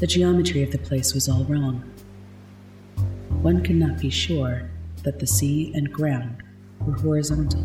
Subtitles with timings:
[0.00, 1.84] The geometry of the place was all wrong.
[3.42, 4.70] One could not be sure
[5.02, 6.42] that the sea and ground
[6.80, 7.60] were horizontal.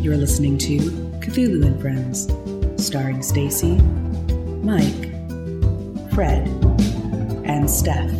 [0.00, 0.78] You're listening to
[1.20, 2.26] Cthulhu and Friends,
[2.82, 3.76] starring Stacy,
[4.62, 5.12] Mike,
[6.14, 6.48] Fred,
[7.44, 8.10] and Steph.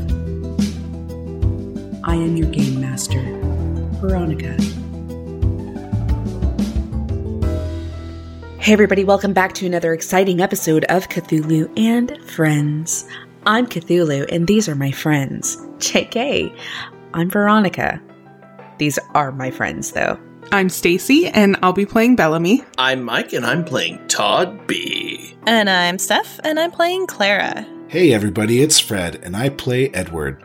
[2.05, 3.23] I am your game master,
[3.99, 4.59] Veronica.
[8.62, 13.05] Hey, everybody, welcome back to another exciting episode of Cthulhu and Friends.
[13.45, 15.57] I'm Cthulhu, and these are my friends.
[15.79, 16.57] JK,
[17.12, 18.01] I'm Veronica.
[18.79, 20.17] These are my friends, though.
[20.53, 22.62] I'm Stacy, and I'll be playing Bellamy.
[22.79, 25.37] I'm Mike, and I'm playing Todd B.
[25.45, 27.67] And I'm Steph, and I'm playing Clara.
[27.89, 30.41] Hey everybody, it's Fred, and I play Edward.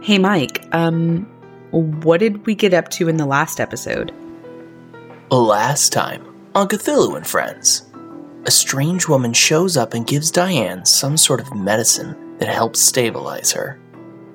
[0.00, 1.26] Hey, Mike, um,
[1.72, 4.14] what did we get up to in the last episode?
[5.30, 7.88] Last time on Cthulhu and Friends,
[8.44, 13.52] a strange woman shows up and gives Diane some sort of medicine that helps stabilize
[13.52, 13.80] her.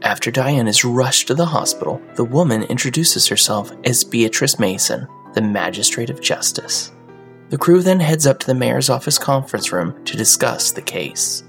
[0.01, 5.41] After Diane is rushed to the hospital, the woman introduces herself as Beatrice Mason, the
[5.41, 6.91] Magistrate of Justice.
[7.49, 11.43] The crew then heads up to the mayor's office conference room to discuss the case.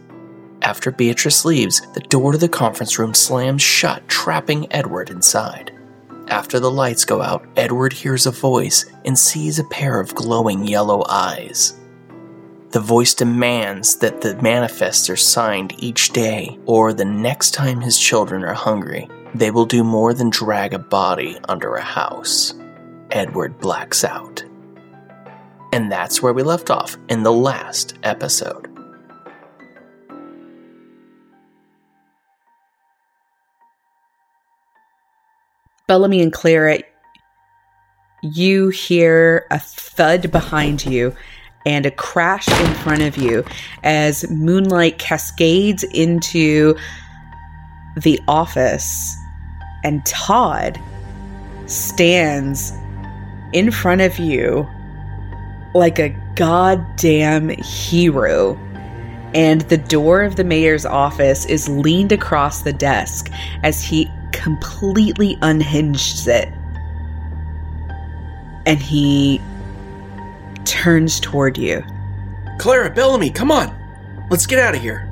[0.63, 5.73] After Beatrice leaves, the door to the conference room slams shut, trapping Edward inside.
[6.29, 10.67] After the lights go out, Edward hears a voice and sees a pair of glowing
[10.67, 11.79] yellow eyes.
[12.71, 17.99] The voice demands that the manifests are signed each day, or the next time his
[17.99, 22.53] children are hungry, they will do more than drag a body under a house.
[23.11, 24.45] Edward blacks out.
[25.73, 28.68] And that's where we left off in the last episode.
[35.89, 36.81] Bellamy and Clara,
[38.23, 41.17] you hear a thud behind you
[41.65, 43.43] and a crash in front of you
[43.83, 46.77] as moonlight cascades into
[47.97, 49.17] the office,
[49.83, 50.79] and Todd
[51.67, 52.73] stands
[53.55, 54.69] in front of you
[55.75, 58.57] like a goddamn hero.
[59.35, 63.31] And the door of the mayor's office is leaned across the desk
[63.63, 66.49] as he completely unhinged it.
[68.67, 69.41] And he
[70.65, 71.83] turns toward you.
[72.59, 73.75] Clara, Bellamy, come on!
[74.31, 75.05] Let's get out of here.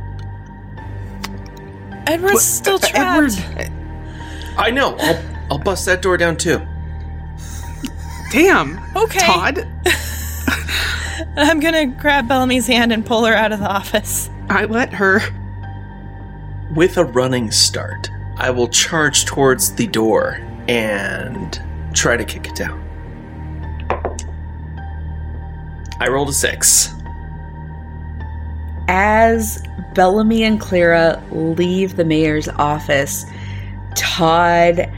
[2.06, 3.38] Edward's What- still uh, trapped.
[3.56, 3.72] Edward,
[4.58, 5.22] I know, I'll,
[5.52, 6.60] I'll bust that door down too.
[8.32, 8.78] damn.
[8.96, 9.18] Okay.
[9.20, 9.66] Todd,
[11.36, 14.28] I'm gonna grab Bellamy's hand and pull her out of the office.
[14.48, 15.20] I let her.
[16.74, 20.38] With a running start, I will charge towards the door
[20.68, 21.60] and
[21.94, 22.82] try to kick it down.
[25.98, 26.92] I rolled a six.
[28.88, 29.62] As
[29.94, 33.24] Bellamy and Clara leave the mayor's office,
[33.96, 34.92] Todd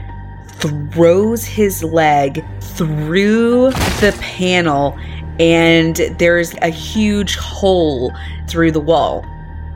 [0.47, 3.71] throws his leg through
[4.01, 4.99] the panel,
[5.39, 8.13] and there's a huge hole
[8.49, 9.25] through the wall.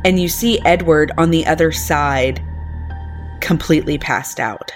[0.03, 2.43] And you see Edward on the other side,
[3.43, 4.71] completely passed out.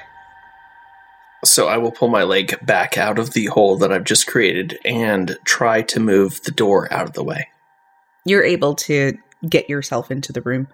[1.46, 4.78] So I will pull my leg back out of the hole that I've just created
[4.84, 7.48] and try to move the door out of the way.
[8.26, 9.18] You're able to
[9.48, 10.68] get yourself into the room.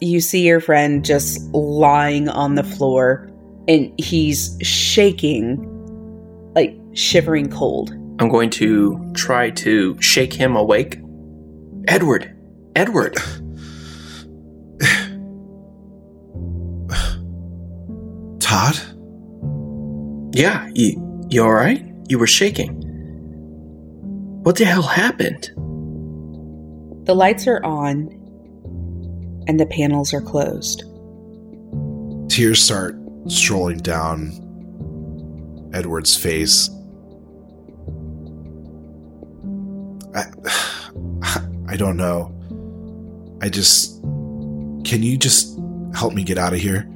[0.00, 3.30] You see your friend just lying on the floor
[3.68, 5.58] and he's shaking,
[6.56, 7.90] like shivering cold.
[8.18, 10.98] I'm going to try to shake him awake.
[11.86, 12.36] Edward!
[12.74, 13.16] Edward!
[18.50, 18.76] Todd?
[20.34, 21.86] Yeah, you, you alright?
[22.08, 22.72] You were shaking.
[24.42, 25.52] What the hell happened?
[27.06, 28.08] The lights are on
[29.46, 30.82] and the panels are closed.
[32.28, 32.96] Tears start
[33.28, 34.32] strolling down
[35.72, 36.68] Edward's face.
[40.12, 40.24] I,
[41.68, 42.34] I don't know.
[43.40, 44.00] I just.
[44.82, 45.56] Can you just
[45.94, 46.90] help me get out of here?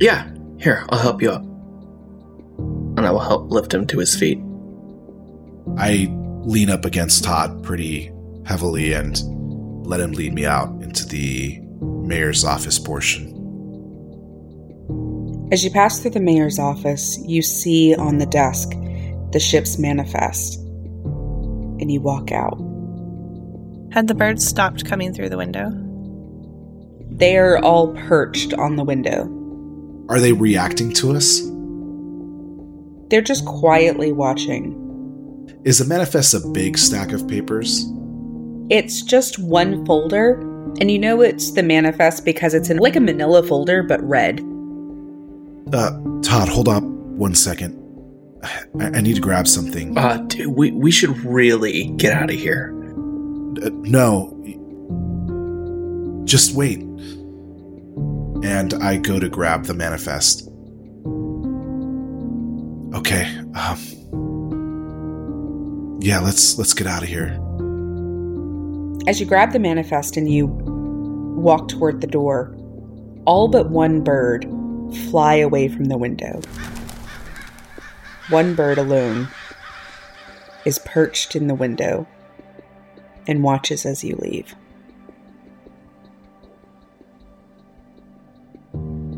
[0.00, 0.28] Yeah,
[0.60, 1.42] here, I'll help you up.
[1.42, 4.38] And I will help lift him to his feet.
[5.78, 6.08] I
[6.42, 8.12] lean up against Todd pretty
[8.44, 9.18] heavily and
[9.86, 13.36] let him lead me out into the mayor's office portion.
[15.50, 18.70] As you pass through the mayor's office, you see on the desk
[19.32, 22.58] the ship's manifest, and you walk out.
[23.92, 25.70] Had the birds stopped coming through the window?
[27.10, 29.39] They are all perched on the window.
[30.10, 31.40] Are they reacting to us?
[33.10, 34.76] They're just quietly watching.
[35.64, 37.84] Is the manifest a big stack of papers?
[38.70, 40.40] It's just one folder,
[40.80, 44.40] and you know it's the manifest because it's in like a manila folder, but red.
[45.72, 45.92] Uh,
[46.22, 47.76] Todd, hold up one second.
[48.42, 49.96] I, I need to grab something.
[49.96, 52.74] Uh, dude, we, we should really get out of here.
[53.62, 54.36] Uh, no.
[56.24, 56.80] Just wait.
[58.42, 60.48] And I go to grab the manifest.
[62.94, 63.24] Okay.
[63.54, 63.78] Um
[66.00, 67.38] Yeah, let's let's get out of here.
[69.06, 72.54] As you grab the manifest and you walk toward the door,
[73.24, 74.46] all but one bird
[75.10, 76.40] fly away from the window.
[78.28, 79.28] One bird alone
[80.64, 82.06] is perched in the window
[83.26, 84.54] and watches as you leave.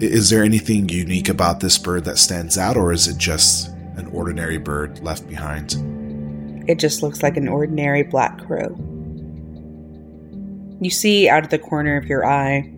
[0.02, 4.10] Is there anything unique about this bird that stands out or is it just an
[4.12, 5.76] ordinary bird left behind?
[6.68, 8.76] It just looks like an ordinary black crow.
[10.80, 12.68] You see out of the corner of your eye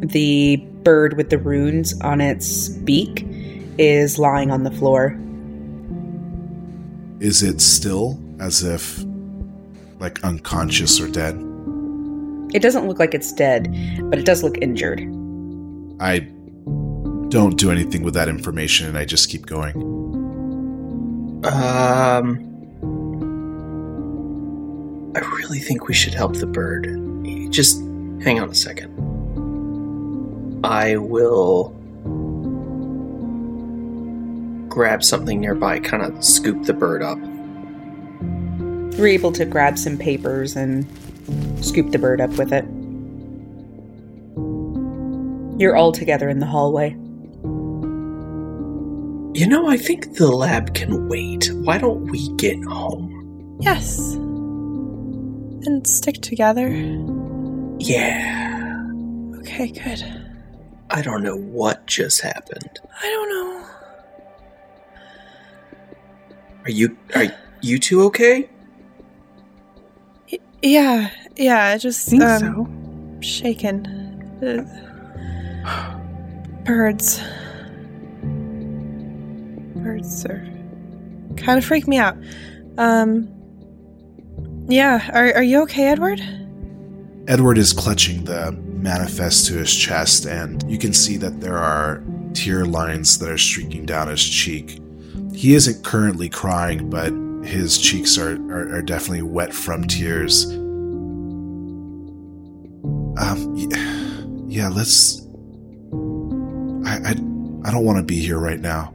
[0.00, 3.24] the bird with the runes on its beak
[3.78, 5.18] is lying on the floor.
[7.18, 9.02] Is it still as if
[10.00, 11.36] like unconscious or dead?
[12.52, 13.74] It doesn't look like it's dead,
[14.10, 15.15] but it does look injured.
[16.00, 16.20] I
[17.28, 19.74] don't do anything with that information and I just keep going.
[21.44, 22.42] Um,
[25.14, 26.86] I really think we should help the bird.
[27.50, 27.78] Just
[28.22, 28.92] hang on a second.
[30.64, 31.68] I will
[34.68, 37.18] grab something nearby, kind of scoop the bird up.
[38.96, 40.86] You're able to grab some papers and
[41.64, 42.64] scoop the bird up with it.
[45.58, 46.90] You're all together in the hallway.
[49.38, 51.50] You know, I think the lab can wait.
[51.52, 53.58] Why don't we get home?
[53.60, 54.14] Yes.
[54.14, 56.68] And stick together.
[57.78, 58.82] Yeah.
[59.38, 60.04] Okay, good.
[60.90, 62.80] I don't know what just happened.
[63.02, 63.66] I don't know.
[66.64, 67.26] Are you are
[67.60, 68.48] you two okay?
[70.32, 73.20] Y- yeah, yeah, I just think um, so.
[73.20, 73.86] shaken.
[74.42, 74.85] Uh,
[76.64, 77.20] birds.
[79.76, 80.46] Birds are
[81.36, 82.16] kind of freak me out.
[82.78, 83.32] Um.
[84.68, 86.20] Yeah, are are you okay, Edward?
[87.28, 92.02] Edward is clutching the manifest to his chest, and you can see that there are
[92.34, 94.80] tear lines that are streaking down his cheek.
[95.34, 97.12] He isn't currently crying, but
[97.46, 100.44] his cheeks are, are, are definitely wet from tears.
[103.18, 105.25] Um, yeah, let's.
[107.04, 108.92] I, I, I don't want to be here right now.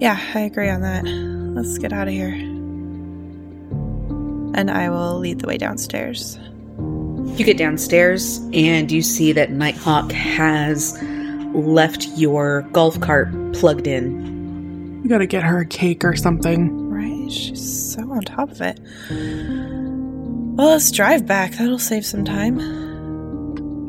[0.00, 1.04] Yeah, I agree on that.
[1.04, 2.32] Let's get out of here.
[4.54, 6.38] And I will lead the way downstairs.
[6.78, 11.00] You get downstairs and you see that Nighthawk has
[11.54, 15.02] left your golf cart plugged in.
[15.02, 16.90] We gotta get her a cake or something.
[16.90, 17.30] Right?
[17.30, 18.80] She's so on top of it.
[19.08, 21.52] Well, let's drive back.
[21.52, 22.81] That'll save some time.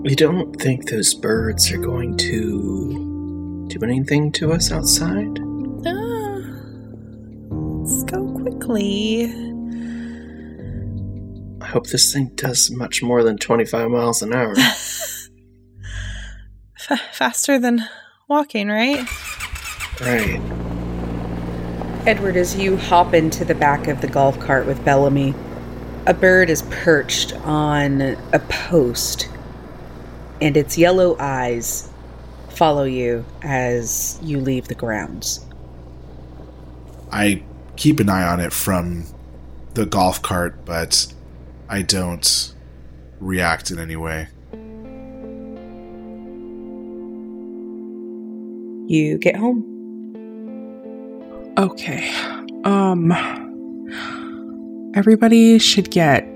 [0.05, 5.39] You don't think those birds are going to do anything to us outside?
[5.85, 6.41] Ah,
[7.49, 9.31] let's go quickly.
[11.61, 14.53] I hope this thing does much more than 25 miles an hour.
[14.57, 15.29] F-
[17.13, 17.87] faster than
[18.27, 19.07] walking, right?
[20.01, 20.41] right.
[22.05, 25.33] Edward, as you hop into the back of the golf cart with Bellamy,
[26.05, 29.29] a bird is perched on a post,
[30.43, 31.89] and its yellow eyes
[32.49, 35.43] follow you as you leave the grounds.
[37.13, 37.41] I
[37.77, 39.05] keep an eye on it from
[39.73, 41.07] the golf cart, but
[41.69, 42.53] I don't
[43.21, 44.27] react in any way.
[48.89, 49.63] You get home.
[51.57, 52.13] Okay.
[52.65, 53.13] Um
[54.93, 56.27] everybody should get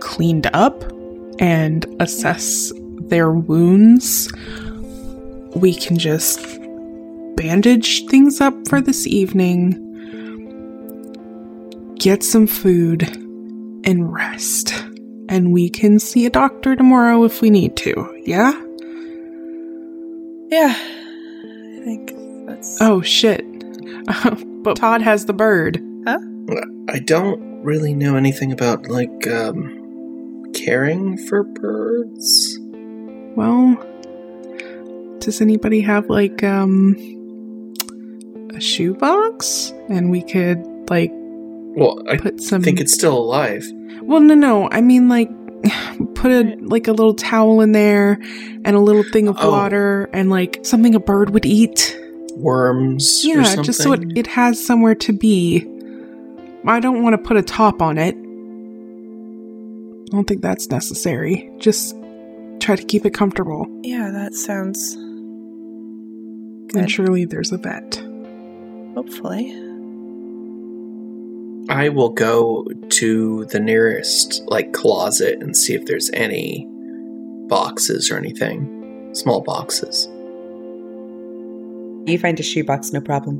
[0.00, 0.84] cleaned up
[1.40, 2.72] and assess
[3.08, 4.32] their wounds.
[5.54, 6.40] We can just
[7.36, 9.84] bandage things up for this evening.
[11.98, 13.02] Get some food
[13.84, 14.72] and rest.
[15.28, 18.22] And we can see a doctor tomorrow if we need to.
[18.24, 18.52] Yeah?
[20.50, 20.74] Yeah.
[20.74, 22.12] I think
[22.46, 22.80] that's.
[22.80, 23.44] Oh shit.
[24.62, 25.82] but Todd has the bird.
[26.06, 26.18] Huh?
[26.88, 32.57] I don't really know anything about, like, um, caring for birds.
[33.38, 33.76] Well,
[35.20, 36.96] does anybody have like um
[38.52, 40.58] a shoebox and we could
[40.90, 43.64] like Well, I put some think it's still alive.
[44.02, 44.68] Well, no, no.
[44.72, 45.30] I mean like
[46.16, 48.18] put a like a little towel in there
[48.64, 49.52] and a little thing of Oh.
[49.52, 51.96] water and like something a bird would eat.
[52.34, 55.64] Worms or Yeah, just so it, it has somewhere to be.
[56.66, 58.16] I don't want to put a top on it.
[60.08, 61.48] I don't think that's necessary.
[61.58, 61.94] Just
[62.60, 63.66] try to keep it comfortable.
[63.82, 66.90] Yeah, that sounds And Good.
[66.90, 68.02] surely there's a vet.
[68.94, 69.54] hopefully.
[71.70, 76.66] I will go to the nearest like closet and see if there's any
[77.48, 79.10] boxes or anything.
[79.14, 80.06] Small boxes.
[82.10, 83.36] You find a shoebox, no problem.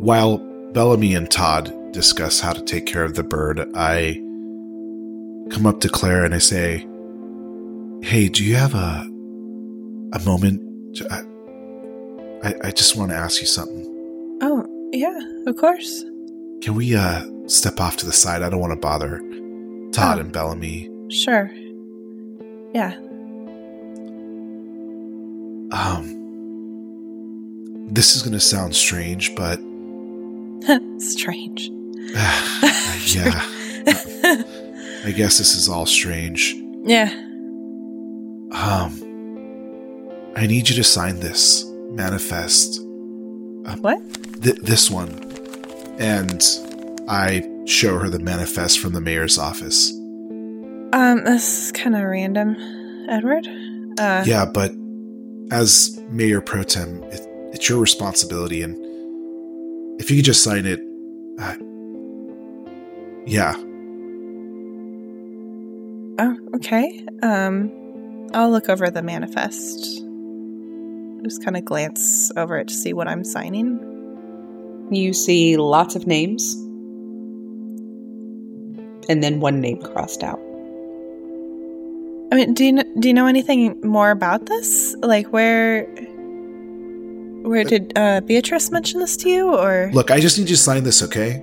[0.00, 0.38] While
[0.72, 4.14] Bellamy and Todd discuss how to take care of the bird, I
[5.50, 6.86] come up to Claire and I say,
[8.02, 9.06] "Hey, do you have a
[10.12, 10.96] a moment?
[10.96, 13.84] To, I, I I just want to ask you something.
[14.42, 16.02] Oh, yeah, of course.
[16.62, 18.42] Can we uh step off to the side?
[18.42, 19.18] I don't want to bother
[19.92, 20.20] Todd Oh.
[20.20, 20.90] and Bellamy.
[21.10, 21.50] Sure.
[22.74, 22.94] Yeah.
[25.70, 26.14] Um,
[27.92, 29.58] this is gonna sound strange, but
[30.98, 31.70] Strange.
[32.14, 33.42] yeah,
[35.04, 36.54] I guess this is all strange.
[36.84, 37.24] yeah.
[38.52, 42.80] Um, I need you to sign this manifest.
[43.80, 44.00] What?
[44.42, 45.10] Th- this one.
[45.98, 46.42] And
[47.08, 49.92] I show her the manifest from the mayor's office.
[50.92, 52.56] Um, this is kind of random,
[53.08, 53.46] Edward.
[53.98, 54.72] Uh, yeah, but
[55.50, 57.20] as mayor pro tem, it,
[57.52, 58.62] it's your responsibility.
[58.62, 58.76] And
[60.00, 60.80] if you could just sign it,
[61.38, 61.54] uh,
[63.26, 63.54] yeah.
[66.20, 67.04] Oh, okay.
[67.22, 67.70] Um,
[68.34, 70.04] I'll look over the manifest.
[71.24, 73.78] Just kind of glance over it to see what I'm signing.
[74.90, 76.54] You see lots of names,
[79.08, 80.40] and then one name crossed out.
[82.30, 84.94] I mean, do you kn- do you know anything more about this?
[85.00, 85.84] Like, where
[87.42, 90.62] where did uh, Beatrice mention this to you, or Look, I just need you to
[90.62, 91.42] sign this, okay?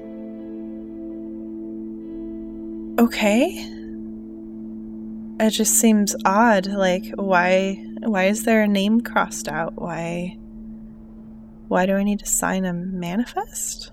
[2.99, 3.71] okay?
[5.39, 6.67] It just seems odd.
[6.67, 9.73] Like, why why is there a name crossed out?
[9.73, 10.37] Why
[11.67, 13.91] why do I need to sign a manifest?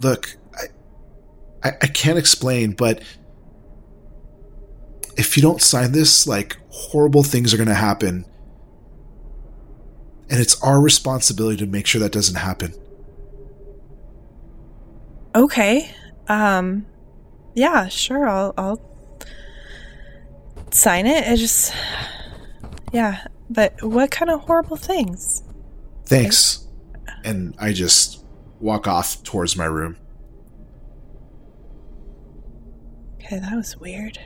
[0.00, 3.02] Look, I, I, I can't explain, but
[5.16, 8.24] if you don't sign this, like horrible things are going to happen.
[10.30, 12.74] And it's our responsibility to make sure that doesn't happen.
[15.34, 15.90] Okay.
[16.28, 16.86] Um
[17.58, 18.28] yeah, sure.
[18.28, 18.80] I'll I'll
[20.70, 21.26] sign it.
[21.26, 21.74] I just
[22.92, 25.42] Yeah, but what kind of horrible things?
[26.06, 26.66] Thanks.
[27.24, 28.24] And I just
[28.60, 29.96] walk off towards my room.
[33.14, 34.18] Okay, that was weird.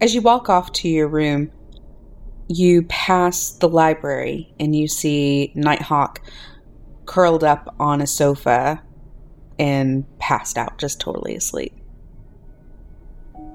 [0.00, 1.52] As you walk off to your room,
[2.48, 6.20] you pass the library and you see Nighthawk
[7.06, 8.82] curled up on a sofa
[9.58, 11.74] and passed out, just totally asleep.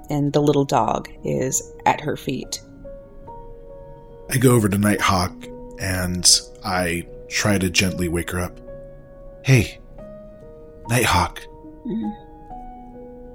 [0.09, 2.61] And the little dog is at her feet.
[4.29, 5.33] I go over to Nighthawk
[5.79, 8.59] and I try to gently wake her up.
[9.43, 9.79] Hey,
[10.89, 11.41] Nighthawk.
[11.85, 12.15] Mm.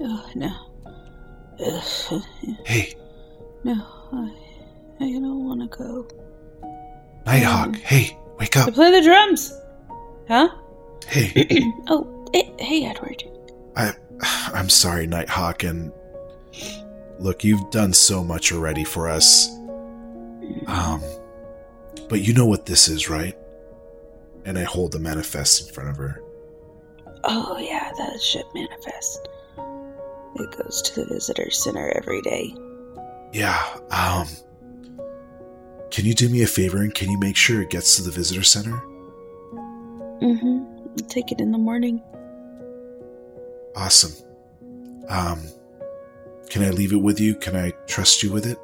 [0.02, 0.52] Oh, no.
[1.64, 2.22] Ugh,
[2.64, 2.94] Hey,
[3.64, 3.74] no,
[4.12, 4.32] I,
[5.00, 6.06] I don't want to go.
[7.26, 7.66] Nighthawk.
[7.68, 8.66] Um, hey, wake up.
[8.66, 9.52] To play the drums!
[10.28, 10.48] Huh?
[11.06, 13.24] Hey, oh, eh, hey, Edward.
[13.76, 13.92] I,
[14.52, 15.92] I'm sorry, Nighthawk, and
[17.18, 19.48] look, you've done so much already for us.
[20.66, 21.02] Um,
[22.08, 23.36] but you know what this is, right?
[24.44, 26.22] And I hold the manifest in front of her.
[27.24, 29.28] Oh, yeah, that ship manifest.
[30.36, 32.54] It goes to the visitor center every day.
[33.32, 33.62] Yeah.
[33.90, 34.26] Um,
[35.90, 38.10] can you do me a favor and can you make sure it gets to the
[38.10, 38.82] visitor center?
[40.20, 40.64] Mm-hmm.
[40.90, 42.02] I'll Take it in the morning.
[43.74, 44.12] Awesome.
[45.08, 45.42] Um,
[46.48, 47.34] can I leave it with you?
[47.34, 48.58] Can I trust you with it?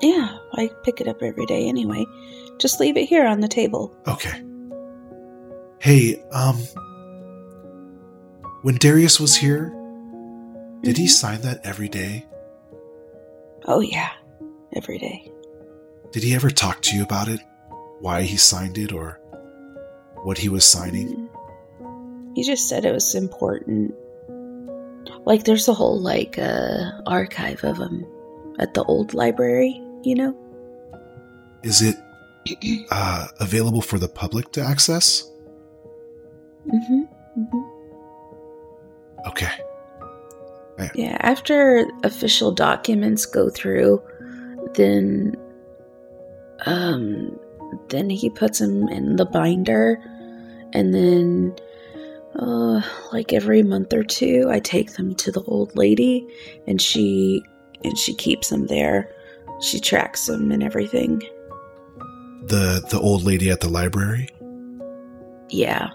[0.00, 2.06] Yeah, I pick it up every day anyway.
[2.58, 3.94] Just leave it here on the table.
[4.06, 4.42] Okay.
[5.78, 6.56] Hey, um,
[8.62, 9.74] when Darius was here,
[10.82, 12.26] did he sign that every day?
[13.66, 14.10] Oh, yeah,
[14.74, 15.30] every day.
[16.12, 17.40] Did he ever talk to you about it?
[18.00, 19.20] Why he signed it or
[20.22, 21.29] what he was signing?
[22.34, 23.94] He just said it was important.
[25.24, 28.06] Like, there's a whole, like, uh, archive of them
[28.58, 30.36] at the old library, you know?
[31.62, 31.96] Is it
[32.90, 35.30] uh, available for the public to access?
[36.66, 37.02] Mm-hmm.
[39.26, 39.50] Okay.
[40.94, 44.02] Yeah, after official documents go through,
[44.74, 45.34] then
[46.66, 47.38] um
[47.88, 50.02] then he puts them in the binder
[50.72, 51.54] and then
[52.38, 52.80] uh
[53.12, 56.26] like every month or two I take them to the old lady
[56.66, 57.42] and she
[57.84, 59.12] and she keeps them there.
[59.60, 61.22] She tracks them and everything.
[62.46, 64.28] The the old lady at the library?
[65.48, 65.90] Yeah.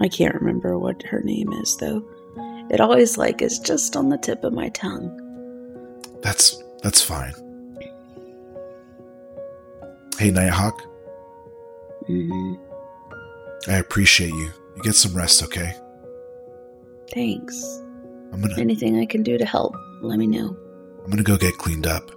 [0.00, 2.08] I can't remember what her name is though.
[2.70, 5.24] It always like is just on the tip of my tongue.
[6.22, 7.34] That's that's fine.
[10.18, 10.82] Hey Nighthawk,
[12.08, 13.70] Mm-hmm.
[13.70, 14.50] I appreciate you.
[14.78, 15.74] You get some rest, okay?
[17.12, 17.60] Thanks.
[18.32, 20.56] I'm gonna Anything I can do to help, let me know.
[21.02, 22.08] I'm gonna go get cleaned up.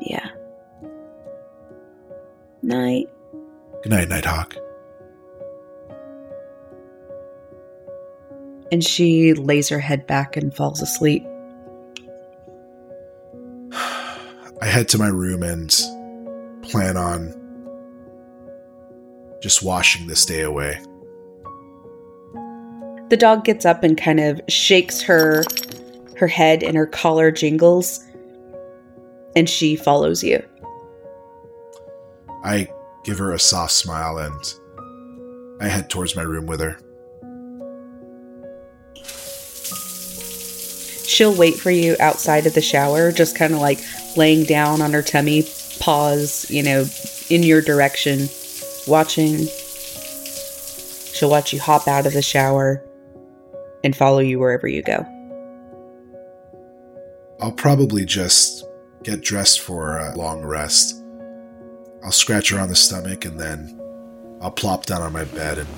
[0.00, 0.28] Yeah.
[2.62, 3.08] Night.
[3.82, 4.54] Good night, Nighthawk.
[8.70, 11.26] And she lays her head back and falls asleep.
[13.72, 15.68] I head to my room and
[16.62, 17.39] plan on
[19.40, 20.80] just washing this day away.
[23.08, 25.42] The dog gets up and kind of shakes her
[26.16, 28.04] her head and her collar jingles
[29.34, 30.42] and she follows you.
[32.44, 32.68] I
[33.04, 34.54] give her a soft smile and
[35.60, 36.78] I head towards my room with her.
[41.06, 43.80] She'll wait for you outside of the shower, just kind of like
[44.16, 45.44] laying down on her tummy,
[45.80, 46.86] paws, you know,
[47.28, 48.28] in your direction,
[48.90, 49.46] watching.
[51.12, 52.84] She'll watch you hop out of the shower
[53.84, 55.06] and follow you wherever you go.
[57.40, 58.64] I'll probably just
[59.02, 61.02] get dressed for a long rest.
[62.04, 63.80] I'll scratch her on the stomach and then
[64.42, 65.68] I'll plop down on my bed and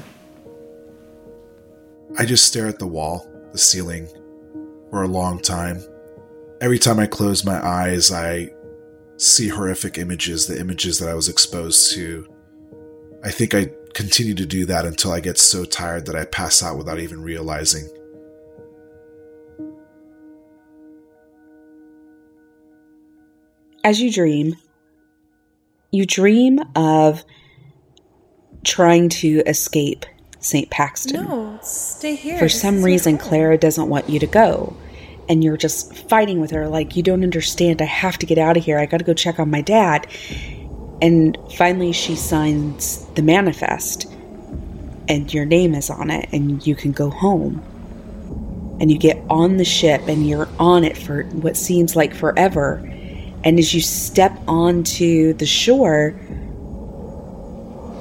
[2.18, 4.08] I just stare at the wall, the ceiling,
[4.90, 5.82] for a long time.
[6.60, 8.50] Every time I close my eyes, I
[9.16, 12.31] see horrific images, the images that I was exposed to.
[13.24, 16.62] I think I continue to do that until I get so tired that I pass
[16.62, 17.88] out without even realizing.
[23.84, 24.54] As you dream,
[25.90, 27.24] you dream of
[28.64, 30.06] trying to escape
[30.38, 30.70] St.
[30.70, 31.24] Paxton.
[31.24, 32.38] No, stay here.
[32.38, 33.18] For some is reason.
[33.18, 34.76] Clara doesn't want you to go.
[35.28, 37.80] And you're just fighting with her, like, you don't understand.
[37.80, 38.78] I have to get out of here.
[38.78, 40.08] I got to go check on my dad.
[41.02, 44.06] And finally, she signs the manifest,
[45.08, 47.62] and your name is on it, and you can go home.
[48.80, 52.76] And you get on the ship, and you're on it for what seems like forever.
[53.44, 56.18] And as you step onto the shore,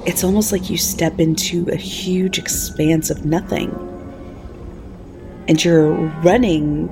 [0.06, 3.70] it's almost like you step into a huge expanse of nothing
[5.48, 6.88] and you're running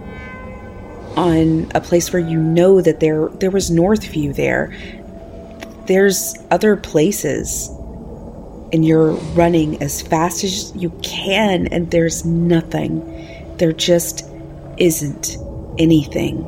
[1.16, 4.75] on a place where you know that there there was Northview there.
[5.90, 7.68] There's other places.
[8.72, 13.57] And you're running as fast as you can and there's nothing.
[13.57, 14.24] There just
[14.76, 15.37] isn't
[15.81, 16.46] anything.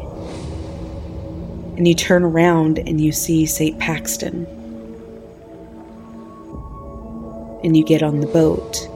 [1.76, 3.76] And you turn around and you see St.
[3.80, 4.46] Paxton.
[7.64, 8.88] And you get on the boat.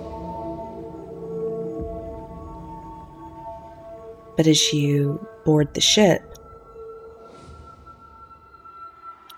[4.36, 6.22] But as you board the ship,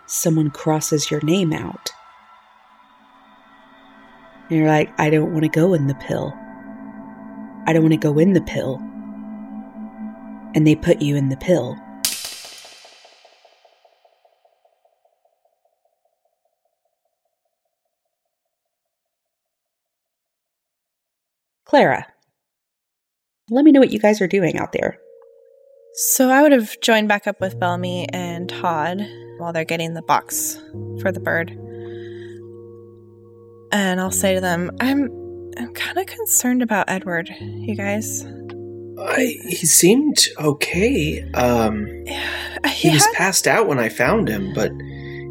[0.08, 1.90] someone crosses your name out.
[4.48, 6.32] And you're like, I don't want to go in the pill.
[7.66, 8.78] I don't want to go in the pill.
[10.54, 11.76] And they put you in the pill.
[21.66, 22.06] Clara,
[23.50, 24.98] let me know what you guys are doing out there.
[26.00, 29.04] So I would have joined back up with Bellamy and Todd
[29.38, 30.56] while they're getting the box
[31.00, 31.50] for the bird.
[33.72, 35.10] And I'll say to them, I'm
[35.58, 38.24] I'm kind of concerned about Edward, you guys.
[38.96, 41.28] I, he seemed okay.
[41.32, 41.86] Um,
[42.66, 44.70] He he was had, passed out when I found him, but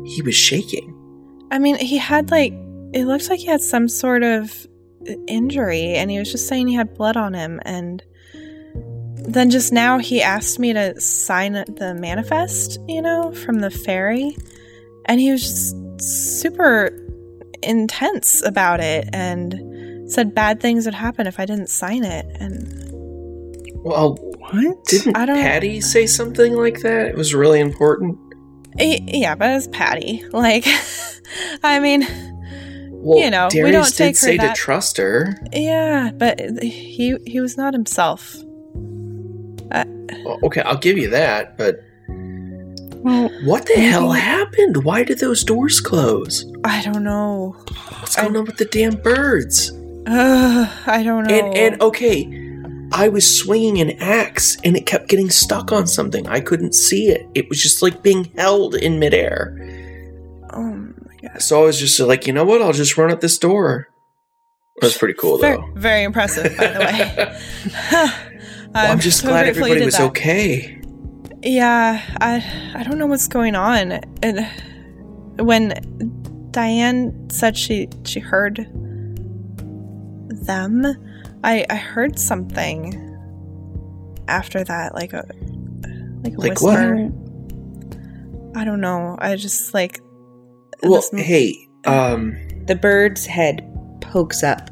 [0.06, 0.93] he was shaking.
[1.49, 2.51] I mean, he had like
[2.91, 4.67] it looked like he had some sort of
[5.30, 8.03] injury and he was just saying he had blood on him and
[9.27, 14.35] then just now he asked me to sign the manifest, you know, from the ferry
[15.05, 16.91] and he was just super
[17.63, 22.89] intense about it and said bad things would happen if I didn't sign it and
[23.83, 24.85] Well, What?
[24.85, 27.07] didn't I don't- Patty say something like that?
[27.07, 28.17] It was really important.
[28.79, 30.23] Yeah, but it's Patty.
[30.31, 30.65] Like,
[31.63, 32.05] I mean,
[32.91, 35.35] well, you know, Darius we don't did take her say that- to trust her.
[35.51, 38.35] yeah, but he he was not himself.
[39.71, 44.84] Well, okay, I'll give you that, but Well, what the hell happened?
[44.84, 46.45] Why did those doors close?
[46.63, 47.56] I don't know.
[47.99, 49.71] What's going on with the damn birds?
[50.06, 51.34] Uh, I don't know.
[51.34, 52.27] And and okay,
[52.93, 56.25] I was swinging an axe and it kept getting stuck on something.
[56.27, 57.27] I couldn't see it.
[57.36, 59.53] It was just like being held in midair.
[60.53, 62.62] oh my god, So I was just like, you know what?
[62.62, 63.89] I'll just run at this door.
[64.80, 65.69] That's pretty cool, very, though.
[65.75, 68.37] very impressive, by the way.
[68.73, 70.03] Well, I'm just so glad everybody was that.
[70.10, 70.82] okay.
[71.43, 73.91] Yeah, I I don't know what's going on.
[74.23, 74.47] And
[75.39, 78.67] when Diane said she she heard
[80.45, 80.86] them,
[81.43, 83.03] I I heard something
[84.27, 85.25] after that, like a
[86.23, 86.80] like a Like what?
[86.80, 87.12] whisper.
[88.56, 89.15] I don't know.
[89.19, 89.99] I just like
[90.82, 93.62] Well, m- hey, um, The bird's head
[94.01, 94.69] pokes up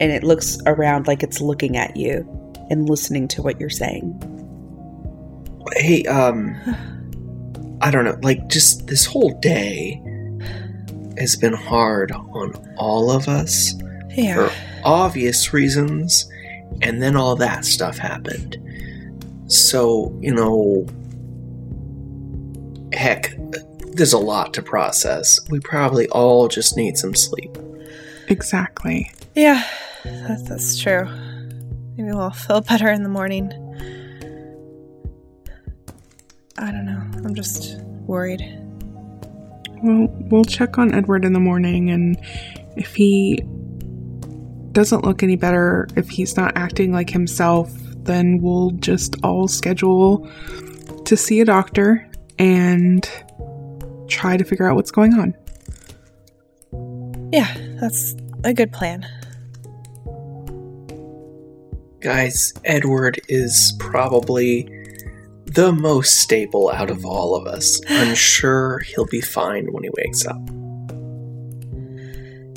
[0.00, 2.24] and it looks around like it's looking at you
[2.70, 4.18] and listening to what you're saying.
[5.76, 6.56] hey, um,
[7.82, 8.18] I don't know.
[8.22, 10.00] Like, just this whole day
[11.18, 13.74] has been hard on all of us
[14.10, 14.34] yeah.
[14.34, 14.52] for
[14.84, 16.30] obvious reasons,
[16.82, 18.56] and then all that stuff happened.
[19.48, 20.86] So, you know,
[22.92, 23.34] heck,
[23.92, 25.38] there's a lot to process.
[25.50, 27.56] We probably all just need some sleep.
[28.28, 29.10] exactly.
[29.34, 29.66] Yeah,
[30.04, 31.08] that, that's true.
[31.96, 33.52] Maybe we'll all feel better in the morning.
[36.58, 37.02] I don't know.
[37.24, 38.42] I'm just worried.
[39.82, 42.18] Well, we'll check on Edward in the morning, and
[42.76, 43.42] if he
[44.72, 47.72] doesn't look any better, if he's not acting like himself,
[48.04, 50.28] then we'll just all schedule
[51.04, 53.08] to see a doctor and
[54.08, 55.34] try to figure out what's going on.
[57.32, 59.06] Yeah, that's a good plan.
[62.00, 64.68] Guys, Edward is probably
[65.44, 67.80] the most stable out of all of us.
[67.88, 70.40] I'm sure he'll be fine when he wakes up.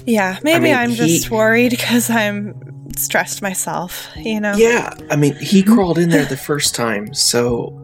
[0.06, 2.54] Yeah, maybe I'm he- just worried because I'm
[2.98, 4.54] stressed myself, you know?
[4.56, 7.80] Yeah, I mean, he crawled in there the first time, so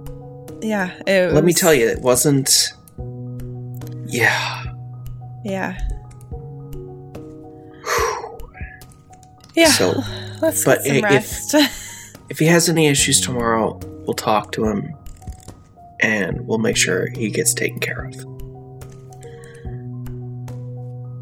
[0.61, 0.91] Yeah.
[1.07, 2.73] It let me tell you, it wasn't.
[4.05, 4.63] Yeah.
[5.43, 5.77] Yeah.
[9.55, 9.71] Yeah.
[9.71, 10.01] So,
[10.41, 11.55] let's but get some if- rest.
[12.29, 14.93] if he has any issues tomorrow, we'll talk to him
[16.01, 18.15] and we'll make sure he gets taken care of.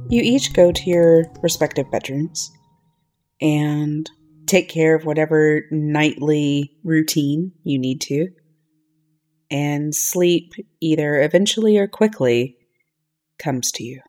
[0.09, 2.51] You each go to your respective bedrooms
[3.41, 4.09] and
[4.45, 8.29] take care of whatever nightly routine you need to
[9.51, 12.57] and sleep either eventually or quickly
[13.37, 14.01] comes to you.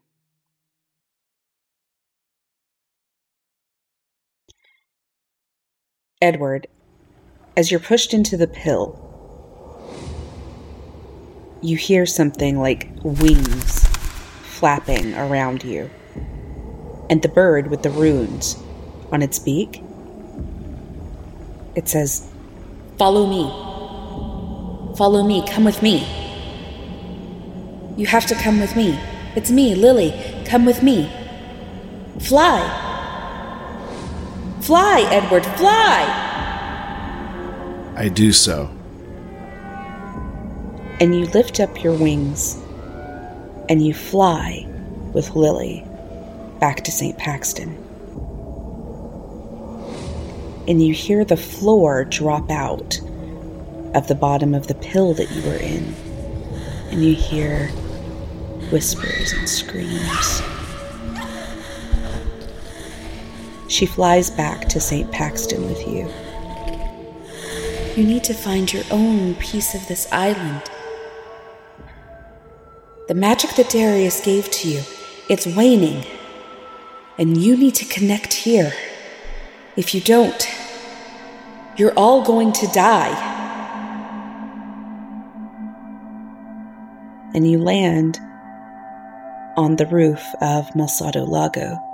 [6.20, 6.66] Edward,
[7.56, 8.98] as you're pushed into the pill,
[11.62, 13.86] you hear something like wings
[14.42, 15.88] flapping around you.
[17.08, 18.60] And the bird with the runes
[19.12, 19.80] on its beak,
[21.76, 22.28] it says,
[22.98, 24.96] Follow me.
[24.96, 25.46] Follow me.
[25.46, 25.98] Come with me.
[27.96, 28.98] You have to come with me.
[29.36, 30.42] It's me, Lily.
[30.46, 31.08] Come with me.
[32.18, 32.87] Fly.
[34.68, 36.04] Fly, Edward, fly!
[37.96, 38.68] I do so.
[41.00, 42.60] and you lift up your wings
[43.70, 44.66] and you fly
[45.14, 45.86] with Lily
[46.60, 47.16] back to St.
[47.16, 47.76] Paxton.
[50.68, 53.00] And you hear the floor drop out
[53.94, 55.94] of the bottom of the pill that you were in.
[56.90, 57.68] And you hear
[58.70, 60.42] whispers and screams.
[63.68, 65.10] She flies back to St.
[65.12, 66.08] Paxton with you.
[67.96, 70.62] You need to find your own piece of this island.
[73.06, 74.82] The magic that Darius gave to you,
[75.28, 76.04] it's waning.
[77.18, 78.72] And you need to connect here.
[79.76, 80.48] If you don't,
[81.76, 83.36] you're all going to die.
[87.34, 88.18] and you land
[89.56, 91.87] on the roof of Malsado Lago.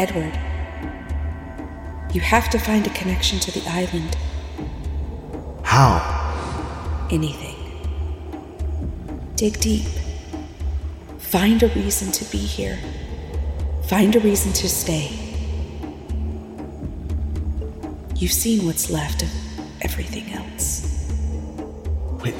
[0.00, 0.32] Edward,
[2.14, 4.16] you have to find a connection to the island.
[5.62, 6.00] How?
[7.10, 7.56] Anything.
[9.36, 9.86] Dig deep.
[11.18, 12.78] Find a reason to be here.
[13.88, 15.10] Find a reason to stay.
[18.16, 19.28] You've seen what's left of
[19.82, 21.12] everything else.
[22.22, 22.34] Wait,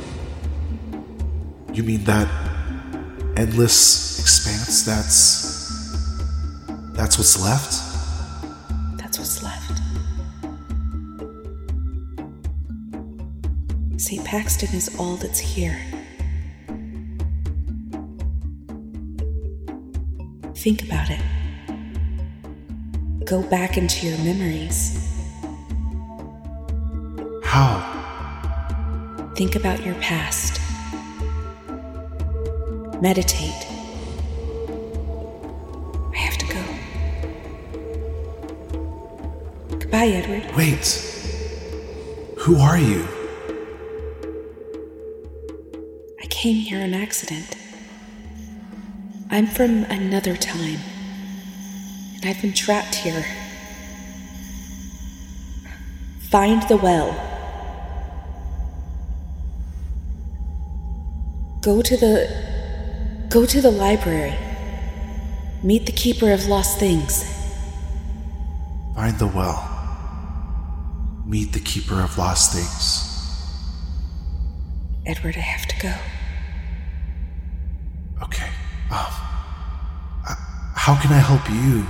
[1.75, 2.29] You mean that
[3.37, 5.60] endless expanse that's.
[7.01, 7.73] That's what's left?
[8.99, 9.81] That's what's left.
[13.97, 14.23] St.
[14.23, 15.81] Paxton is all that's here.
[20.57, 21.23] Think about it.
[23.25, 24.99] Go back into your memories.
[27.43, 27.81] How?
[29.37, 30.61] Think about your past.
[33.01, 33.70] Meditate.
[39.91, 40.57] Goodbye, Edward.
[40.57, 40.87] Wait.
[42.39, 43.09] Who are you?
[46.23, 47.57] I came here on accident.
[49.33, 50.79] I'm from another time,
[52.15, 53.25] and I've been trapped here.
[56.31, 57.11] Find the well.
[61.63, 63.27] Go to the.
[63.29, 64.39] Go to the library.
[65.65, 67.25] Meet the keeper of lost things.
[68.95, 69.70] Find the well.
[71.31, 73.07] Meet the keeper of lost things.
[75.07, 75.95] Edward, I have to go.
[78.25, 78.49] Okay.
[78.91, 79.07] Um.
[80.29, 80.35] uh,
[80.75, 81.87] How can I help you?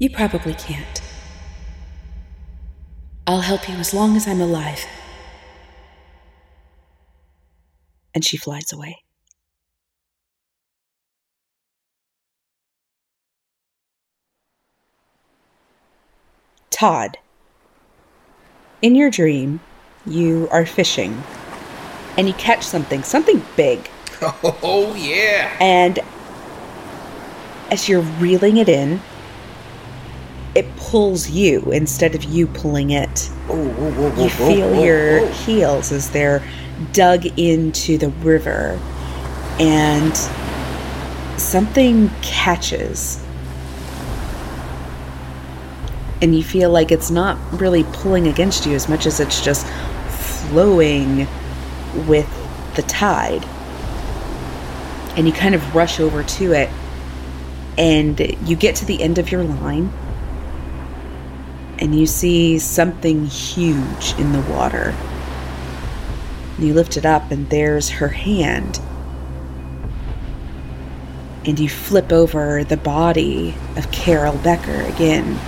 [0.00, 1.00] You probably can't.
[3.28, 4.84] I'll help you as long as I'm alive.
[8.12, 8.96] And she flies away.
[16.78, 17.18] Todd,
[18.82, 19.58] in your dream,
[20.06, 21.24] you are fishing
[22.16, 23.90] and you catch something, something big.
[24.42, 25.56] Oh, yeah.
[25.60, 25.98] And
[27.70, 29.00] as you're reeling it in,
[30.54, 33.28] it pulls you instead of you pulling it.
[33.48, 36.42] Oh, You feel your heels as they're
[36.92, 38.80] dug into the river,
[39.58, 40.16] and
[41.40, 43.20] something catches.
[46.20, 49.66] And you feel like it's not really pulling against you as much as it's just
[50.08, 51.28] flowing
[52.06, 52.28] with
[52.74, 53.44] the tide.
[55.16, 56.70] And you kind of rush over to it,
[57.76, 59.92] and you get to the end of your line
[61.78, 64.94] and you see something huge in the water.
[66.58, 68.80] You lift it up, and there's her hand.
[71.44, 75.38] And you flip over the body of Carol Becker again.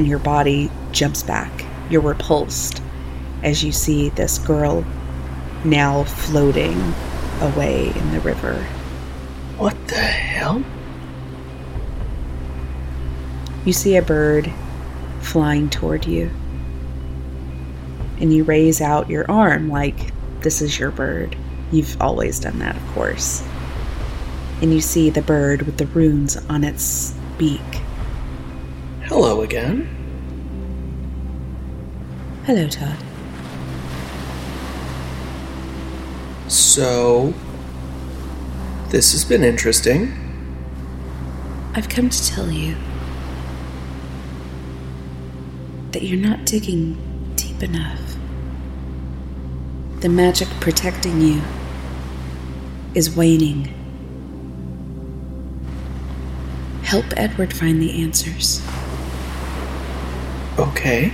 [0.00, 1.52] And your body jumps back.
[1.90, 2.80] You're repulsed
[3.42, 4.82] as you see this girl
[5.62, 6.94] now floating
[7.42, 8.54] away in the river.
[9.58, 10.64] What the hell?
[13.66, 14.50] You see a bird
[15.20, 16.30] flying toward you.
[18.20, 21.36] And you raise out your arm like this is your bird.
[21.72, 23.46] You've always done that, of course.
[24.62, 27.60] And you see the bird with the runes on its beak.
[29.10, 29.88] Hello again.
[32.46, 32.96] Hello, Todd.
[36.46, 37.34] So,
[38.90, 40.12] this has been interesting.
[41.74, 42.76] I've come to tell you
[45.90, 46.96] that you're not digging
[47.34, 48.14] deep enough.
[50.02, 51.42] The magic protecting you
[52.94, 53.74] is waning.
[56.84, 58.62] Help Edward find the answers.
[60.60, 61.12] Okay.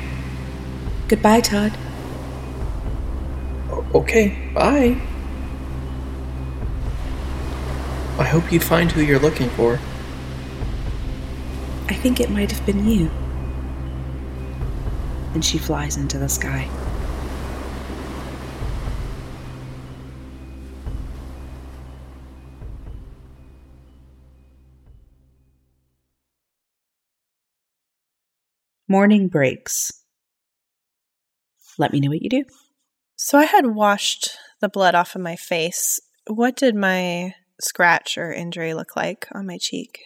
[1.08, 1.72] Goodbye, Todd.
[3.70, 5.00] O- Okay, bye.
[8.18, 9.78] I hope you find who you're looking for.
[11.88, 13.10] I think it might have been you.
[15.34, 16.68] And she flies into the sky.
[28.96, 29.92] Morning breaks.
[31.76, 32.44] Let me know what you do.
[33.16, 34.30] So I had washed
[34.62, 36.00] the blood off of my face.
[36.28, 40.00] What did my scratch or injury look like on my cheek?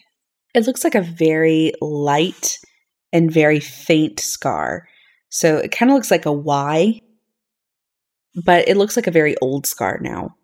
[0.55, 2.59] It looks like a very light
[3.12, 4.88] and very faint scar.
[5.29, 7.00] So it kind of looks like a Y,
[8.44, 10.35] but it looks like a very old scar now.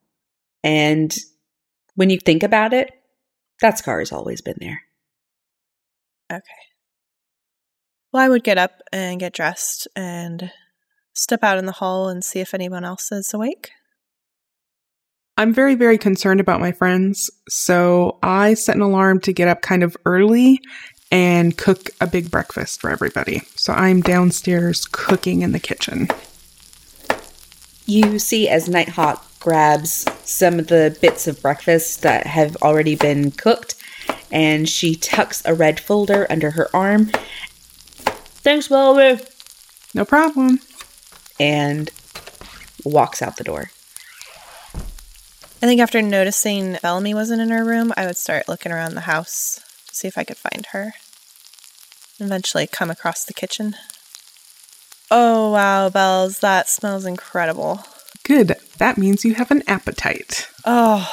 [0.62, 1.12] And
[1.96, 2.92] when you think about it,
[3.60, 4.82] that scar has always been there.
[6.32, 6.75] Okay.
[8.16, 10.50] Well, I would get up and get dressed and
[11.12, 13.72] step out in the hall and see if anyone else is awake.
[15.36, 17.30] I'm very, very concerned about my friends.
[17.50, 20.62] So I set an alarm to get up kind of early
[21.12, 23.42] and cook a big breakfast for everybody.
[23.54, 26.08] So I'm downstairs cooking in the kitchen.
[27.84, 33.30] You see as Nighthawk grabs some of the bits of breakfast that have already been
[33.32, 33.74] cooked
[34.30, 37.10] and she tucks a red folder under her arm.
[38.46, 39.20] Thanks, Bellamy.
[39.92, 40.60] No problem.
[41.40, 41.90] And
[42.84, 43.72] walks out the door.
[44.72, 49.00] I think after noticing Bellamy wasn't in her room, I would start looking around the
[49.00, 50.92] house, to see if I could find her.
[52.20, 53.74] Eventually come across the kitchen.
[55.10, 57.84] Oh wow, Bells, that smells incredible.
[58.22, 58.54] Good.
[58.78, 60.48] That means you have an appetite.
[60.64, 61.12] Oh,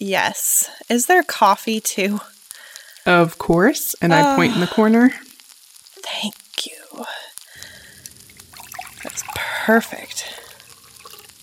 [0.00, 0.68] yes.
[0.90, 2.18] Is there coffee too?
[3.06, 3.94] Of course.
[4.02, 5.10] And I point in the corner.
[6.02, 6.43] Thank you.
[9.04, 10.40] That's perfect.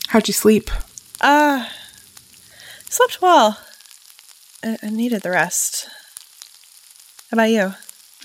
[0.07, 0.69] How'd you sleep?
[1.21, 1.67] Uh,
[2.89, 3.59] slept well.
[4.63, 5.87] I, I needed the rest.
[7.29, 7.73] How about you?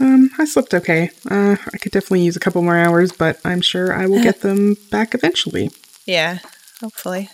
[0.00, 1.10] Um, I slept okay.
[1.30, 4.40] Uh, I could definitely use a couple more hours, but I'm sure I will get
[4.42, 5.70] them back eventually.
[6.06, 6.38] Yeah,
[6.80, 7.28] hopefully.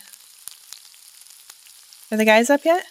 [2.11, 2.85] Are the guys up yet?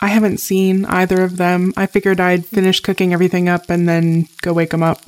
[0.00, 1.72] I haven't seen either of them.
[1.76, 5.02] I figured I'd finish cooking everything up and then go wake them up.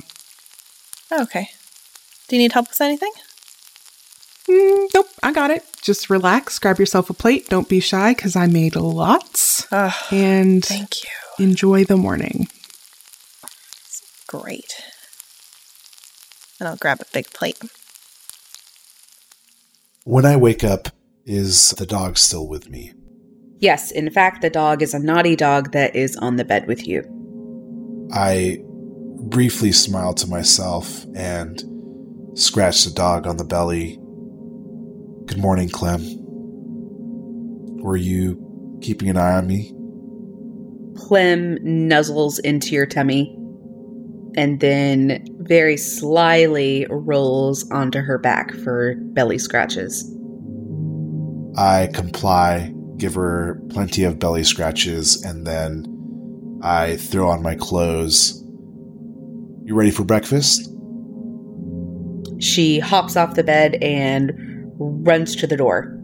[1.11, 1.49] Oh, okay.
[2.27, 3.11] Do you need help with anything?
[4.47, 5.63] Mm, nope, I got it.
[5.81, 7.49] Just relax, grab yourself a plate.
[7.49, 9.67] Don't be shy because I made lots.
[9.71, 11.09] Oh, and thank you.
[11.39, 12.47] enjoy the morning.
[14.27, 14.75] Great.
[16.59, 17.61] And I'll grab a big plate.
[20.03, 20.89] When I wake up,
[21.25, 22.93] is the dog still with me?
[23.59, 26.87] Yes, in fact, the dog is a naughty dog that is on the bed with
[26.87, 27.03] you.
[28.13, 28.59] I
[29.21, 31.63] briefly smile to myself and
[32.35, 33.97] scratch the dog on the belly.
[35.25, 36.01] Good morning, Clem.
[37.81, 39.71] Were you keeping an eye on me?
[40.97, 43.35] Clem nuzzles into your tummy
[44.35, 50.03] and then very slyly rolls onto her back for belly scratches.
[51.57, 58.43] I comply, give her plenty of belly scratches, and then I throw on my clothes.
[59.63, 60.74] You ready for breakfast?
[62.39, 64.33] She hops off the bed and
[64.77, 65.97] runs to the door.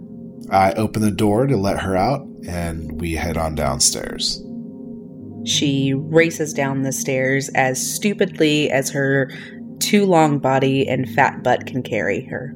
[0.49, 4.43] I open the door to let her out, and we head on downstairs.
[5.45, 9.31] She races down the stairs as stupidly as her
[9.79, 12.55] too long body and fat butt can carry her.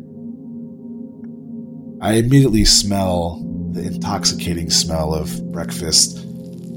[2.01, 6.17] I immediately smell the intoxicating smell of breakfast,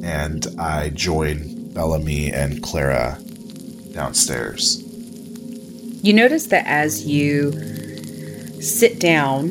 [0.02, 3.18] and I join Bellamy and Clara
[3.92, 4.87] downstairs.
[6.02, 7.52] You notice that as you
[8.60, 9.48] sit down,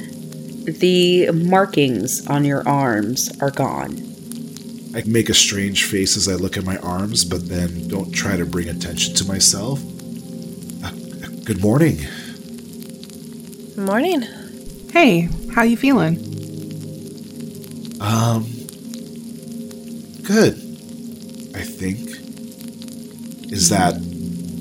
[0.66, 4.04] the markings on your arms are gone.
[4.96, 8.38] I make a strange face as I look at my arms, but then don't try
[8.38, 9.80] to bring attention to myself.
[10.84, 10.92] Uh,
[11.44, 12.00] good morning.
[13.78, 14.24] Morning.
[14.92, 16.18] Hey, how you feeling?
[18.00, 18.44] Um,
[20.24, 20.56] good.
[21.56, 22.00] I think.
[23.52, 23.96] Is that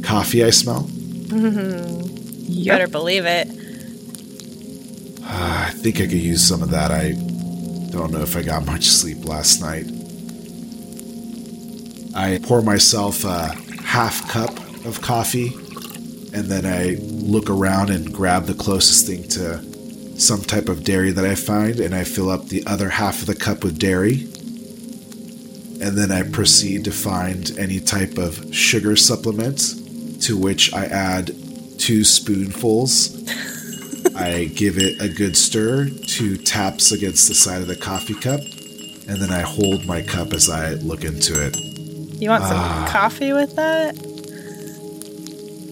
[0.05, 0.91] coffee I smell?
[1.31, 3.49] You better believe it.
[5.23, 6.91] Uh, I think I could use some of that.
[6.91, 7.13] I
[7.91, 9.87] don't know if I got much sleep last night.
[12.15, 15.55] I pour myself a half cup of coffee,
[16.33, 19.63] and then I look around and grab the closest thing to
[20.19, 23.27] some type of dairy that I find, and I fill up the other half of
[23.27, 24.29] the cup with dairy.
[25.79, 29.75] And then I proceed to find any type of sugar supplement,
[30.23, 31.31] to which I add
[31.79, 33.15] two spoonfuls.
[34.17, 38.41] I give it a good stir, two taps against the side of the coffee cup,
[38.41, 41.57] and then I hold my cup as I look into it.
[42.21, 43.95] You want some coffee with that?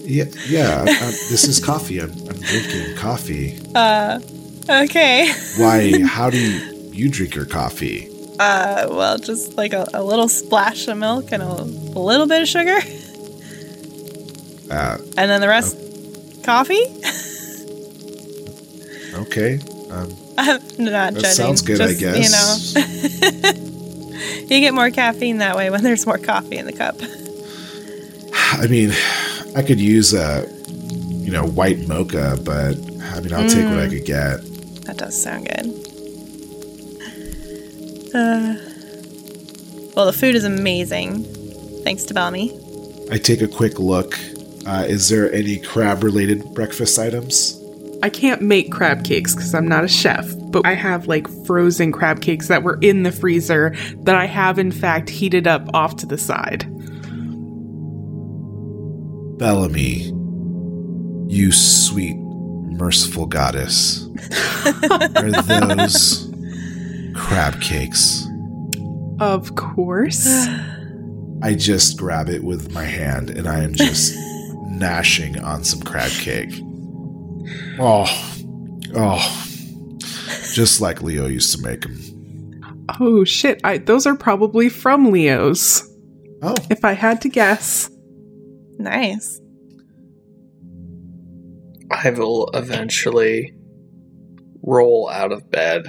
[0.07, 0.81] Yeah, yeah.
[0.81, 1.99] uh, this is coffee.
[1.99, 3.59] I'm, I'm drinking coffee.
[3.73, 4.19] Uh,
[4.69, 5.31] okay.
[5.57, 6.01] Why?
[6.05, 8.11] How do you, you drink your coffee?
[8.39, 12.43] Uh, well, just like a, a little splash of milk and a, a little bit
[12.43, 12.79] of sugar,
[14.69, 15.77] Uh, and then the rest
[16.43, 16.83] coffee.
[19.15, 19.59] okay.
[19.89, 21.31] Um, I'm not that judging.
[21.31, 22.75] sounds good, I guess.
[22.75, 23.51] You know,
[24.41, 26.95] you get more caffeine that way when there's more coffee in the cup.
[28.61, 28.91] I mean,
[29.55, 33.87] I could use a, you know, white mocha, but I mean, I'll take what I
[33.87, 34.41] could get.
[34.85, 35.65] That does sound good.
[38.13, 38.55] Uh,
[39.95, 41.23] well, the food is amazing.
[41.83, 42.59] Thanks to Bellamy.
[43.11, 44.17] I take a quick look.
[44.65, 47.61] Uh, is there any crab related breakfast items?
[48.01, 51.91] I can't make crab cakes because I'm not a chef, but I have like frozen
[51.91, 55.95] crab cakes that were in the freezer that I have in fact heated up off
[55.97, 56.67] to the side.
[59.37, 60.13] Bellamy,
[61.27, 64.07] you sweet, merciful goddess,
[64.65, 66.31] are those
[67.15, 68.27] crab cakes?
[69.19, 70.25] Of course.
[71.41, 74.15] I just grab it with my hand and I am just
[74.77, 76.53] gnashing on some crab cake.
[77.79, 78.05] Oh,
[78.95, 79.97] oh,
[80.53, 82.01] just like Leo used to make them.
[82.99, 83.59] Oh shit!
[83.63, 85.83] I, those are probably from Leo's.
[86.41, 87.89] Oh, If I had to guess.
[88.77, 89.39] Nice.
[91.91, 93.53] I will eventually
[94.61, 95.87] roll out of bed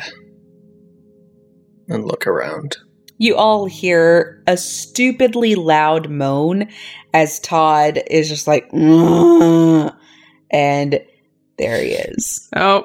[1.89, 2.77] and look around.
[3.19, 6.69] You all hear a stupidly loud moan
[7.15, 9.93] as Todd is just like, "Ugh,"
[10.51, 11.01] and
[11.59, 12.49] there he is.
[12.55, 12.85] Oh,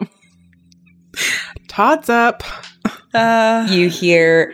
[1.68, 2.44] Todd's up.
[3.14, 4.54] Uh, You hear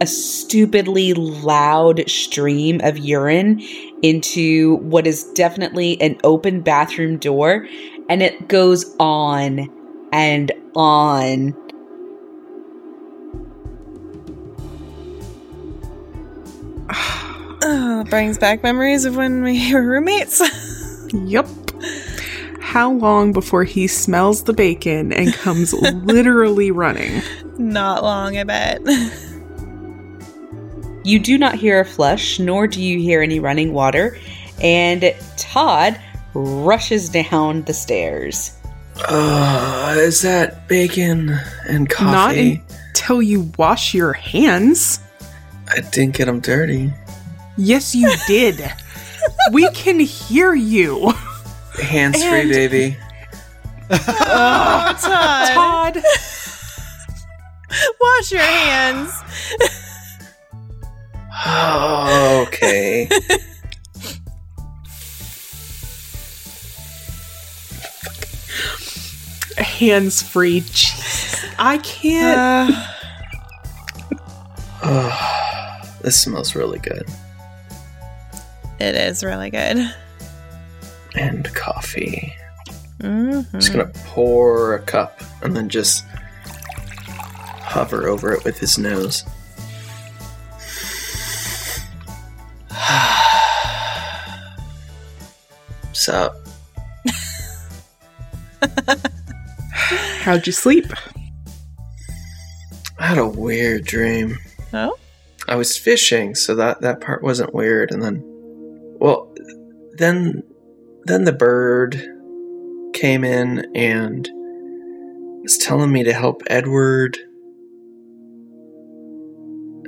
[0.00, 3.60] a stupidly loud stream of urine
[4.02, 7.68] into what is definitely an open bathroom door,
[8.08, 9.68] and it goes on
[10.12, 11.54] and on.
[16.92, 20.42] Uh, brings back memories of when we were roommates.
[21.12, 21.48] Yup.
[22.60, 27.22] How long before he smells the bacon and comes literally running?
[27.58, 28.80] Not long, I bet.
[31.04, 34.16] You do not hear a flush, nor do you hear any running water,
[34.62, 36.00] and Todd
[36.32, 38.56] rushes down the stairs.
[39.08, 41.36] Uh, is that bacon
[41.68, 42.54] and coffee?
[42.54, 45.00] Not until you wash your hands.
[45.74, 46.92] I didn't get them dirty.
[47.56, 48.60] Yes, you did.
[49.52, 51.12] we can hear you.
[51.82, 52.96] Hands free, And- baby.
[53.90, 53.96] oh,
[55.02, 55.94] Todd.
[55.94, 56.02] Todd.
[58.00, 59.12] Wash your hands.
[61.46, 63.08] Oh, okay.
[69.58, 70.60] Hands free.
[70.60, 71.44] Jesus.
[71.58, 72.72] I can't.
[72.72, 72.86] Uh,
[74.84, 77.06] Oh, this smells really good.
[78.80, 79.78] it is really good.
[81.14, 82.34] And coffee.
[83.00, 83.50] Mhm.
[83.52, 86.04] Just gonna pour a cup and then just
[87.60, 89.24] hover over it with his nose.
[95.92, 96.32] so,
[100.22, 100.86] How'd you sleep?
[102.98, 104.38] I had a weird dream.
[104.72, 104.98] Oh?
[105.48, 107.90] I was fishing, so that that part wasn't weird.
[107.90, 108.22] And then,
[109.00, 109.34] well,
[109.94, 110.42] then
[111.04, 112.00] then the bird
[112.94, 114.28] came in and
[115.42, 117.18] was telling me to help Edward,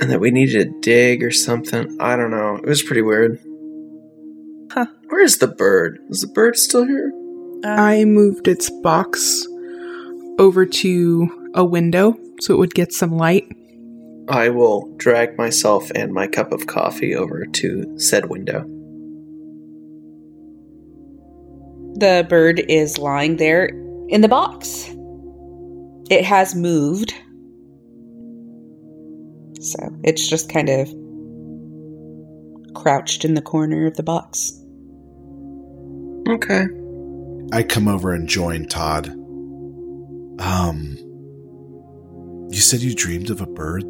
[0.00, 1.96] and that we needed to dig or something.
[2.00, 2.56] I don't know.
[2.56, 3.38] It was pretty weird.
[4.72, 4.86] Huh.
[5.06, 6.00] Where is the bird?
[6.08, 7.12] Is the bird still here?
[7.64, 9.46] Uh, I moved its box
[10.40, 13.46] over to a window so it would get some light.
[14.28, 18.62] I will drag myself and my cup of coffee over to said window.
[21.96, 23.66] The bird is lying there
[24.08, 24.90] in the box.
[26.10, 27.14] It has moved.
[29.60, 30.88] So it's just kind of
[32.74, 34.52] crouched in the corner of the box.
[36.28, 36.64] Okay.
[37.52, 39.08] I come over and join Todd.
[40.40, 40.96] Um,
[42.50, 43.84] you said you dreamed of a bird?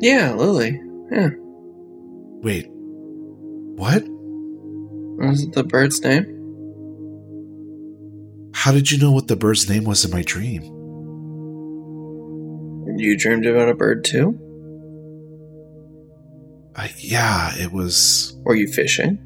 [0.00, 0.80] Yeah, Lily.
[1.10, 1.30] Yeah.
[2.42, 2.66] Wait,
[3.76, 4.02] what?
[5.16, 6.30] Was it the bird's name?
[8.54, 10.62] How did you know what the bird's name was in my dream?
[12.98, 14.38] You dreamed about a bird too?
[16.76, 18.36] I, yeah, it was.
[18.44, 19.18] Were you fishing?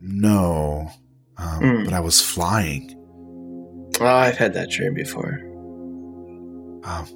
[0.00, 0.90] No.
[1.36, 1.84] Um, Hmm.
[1.84, 2.94] But I was flying.
[4.00, 5.40] Oh, I've had that dream before.
[6.84, 7.06] Um,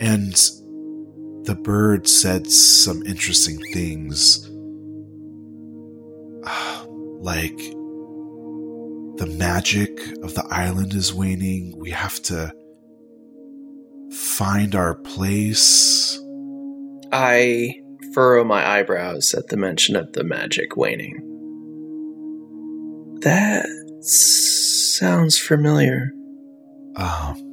[0.00, 0.32] and
[1.44, 4.48] the bird said some interesting things.
[7.22, 7.58] Like,
[9.18, 9.90] the magic
[10.22, 11.76] of the island is waning.
[11.76, 12.50] We have to
[14.10, 16.18] find our place.
[17.12, 17.74] I
[18.14, 21.18] furrow my eyebrows at the mention of the magic waning.
[23.20, 23.68] That
[24.00, 26.12] sounds familiar.
[26.96, 27.49] Um,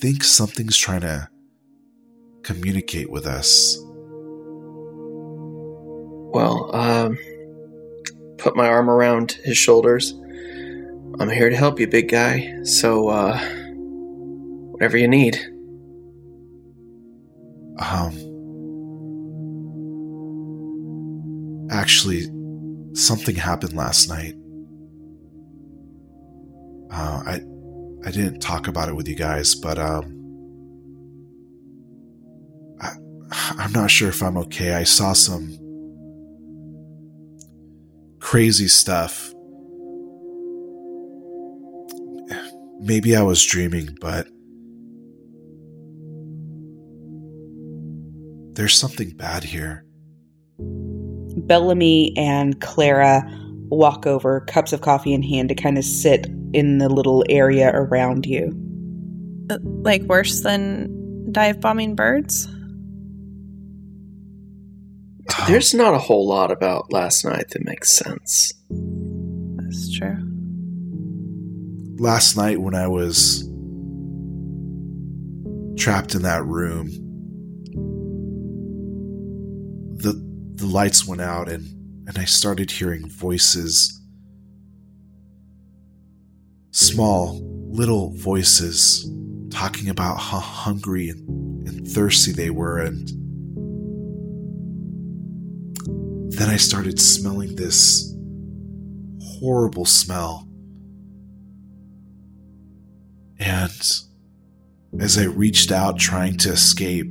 [0.00, 1.28] think something's trying to
[2.42, 3.76] communicate with us.
[6.32, 7.18] Well, um,
[8.38, 10.12] put my arm around his shoulders.
[11.18, 12.62] I'm here to help you, big guy.
[12.62, 13.38] So, uh,
[14.72, 15.38] whatever you need.
[17.78, 18.16] Um,
[21.70, 22.26] actually,
[22.94, 24.34] something happened last night.
[26.90, 27.40] Uh, I
[28.04, 30.16] I didn't talk about it with you guys, but um,
[32.80, 32.94] I,
[33.58, 34.74] I'm not sure if I'm okay.
[34.74, 35.58] I saw some
[38.20, 39.32] crazy stuff.
[42.80, 44.26] Maybe I was dreaming, but
[48.54, 49.84] there's something bad here.
[50.58, 53.22] Bellamy and Clara
[53.70, 57.70] walk over, cups of coffee in hand, to kind of sit in the little area
[57.72, 58.52] around you.
[59.50, 62.48] Uh, like worse than dive bombing birds?
[65.46, 68.52] There's not a whole lot about last night that makes sense.
[68.68, 70.16] That's true.
[71.98, 73.44] Last night, when I was
[75.78, 76.88] trapped in that room,
[79.96, 80.12] the
[80.54, 81.79] the lights went out and
[82.10, 84.00] and I started hearing voices
[86.72, 87.40] small
[87.70, 89.08] little voices
[89.50, 93.08] talking about how hungry and, and thirsty they were and
[96.32, 98.12] then I started smelling this
[99.22, 100.48] horrible smell.
[103.38, 103.70] And
[104.98, 107.06] as I reached out trying to escape,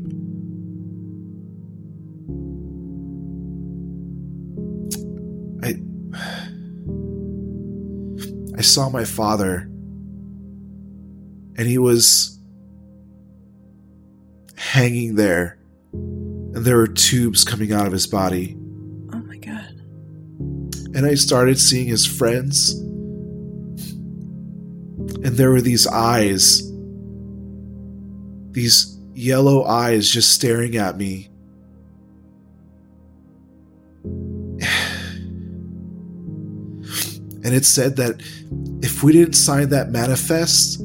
[8.59, 9.69] I saw my father
[11.55, 12.37] and he was
[14.57, 15.57] hanging there
[15.93, 18.57] and there were tubes coming out of his body
[19.13, 19.79] Oh my god.
[20.93, 22.73] and I started seeing his friends.
[25.23, 26.61] And there were these eyes,
[28.51, 31.29] these yellow eyes just staring at me.
[37.49, 38.21] And it said that
[38.83, 40.77] if we didn't sign that manifest,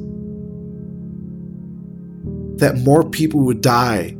[2.58, 4.16] that more people would die,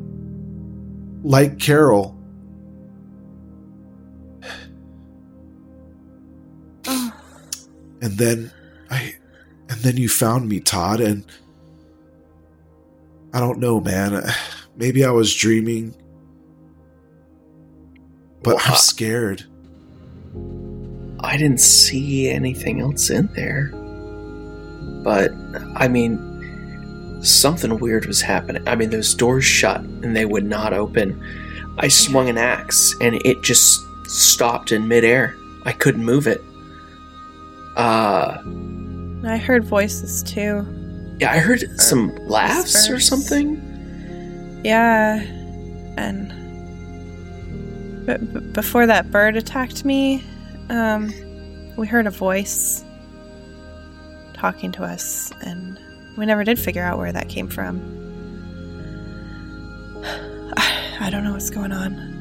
[1.23, 2.15] like Carol.
[6.87, 7.09] and
[8.03, 8.53] then
[8.91, 9.15] I
[9.71, 11.25] and then you found me, Todd, and
[13.33, 14.23] I don't know, man.
[14.77, 15.97] Maybe I was dreaming.
[18.43, 19.47] But well, I'm scared.
[21.21, 23.71] I didn't see anything else in there.
[25.03, 25.33] But
[25.77, 26.31] I mean
[27.23, 28.67] something weird was happening.
[28.69, 31.23] I mean those doors shut and they would not open.
[31.79, 35.35] I swung an axe and it just stopped in midair.
[35.65, 36.43] I couldn't move it.
[37.77, 38.39] Uh,
[39.27, 40.65] I heard voices too.
[41.19, 42.91] Yeah, I heard some laughs whispers.
[42.91, 44.61] or something.
[44.65, 45.21] Yeah,
[45.97, 46.29] and
[48.07, 50.23] b- b- before that bird attacked me,
[50.71, 51.13] um,
[51.77, 52.85] we heard a voice
[54.35, 55.79] talking to us, and
[56.17, 57.81] we never did figure out where that came from.
[61.01, 62.13] I don't know what's going on.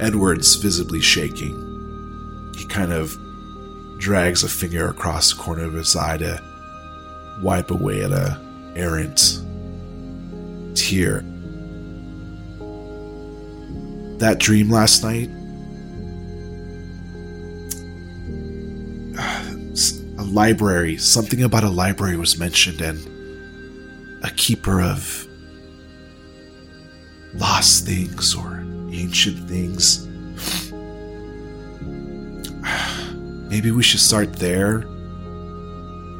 [0.00, 1.68] Edward's visibly shaking
[2.58, 3.16] he kind of
[3.98, 6.42] drags a finger across the corner of his eye to
[7.40, 8.40] wipe away at a
[8.74, 9.40] errant
[10.74, 11.24] tear.
[14.18, 15.28] That dream last night,
[20.18, 25.26] a library, something about a library was mentioned, and a keeper of
[27.34, 30.06] lost things or ancient things.
[33.48, 34.80] Maybe we should start there.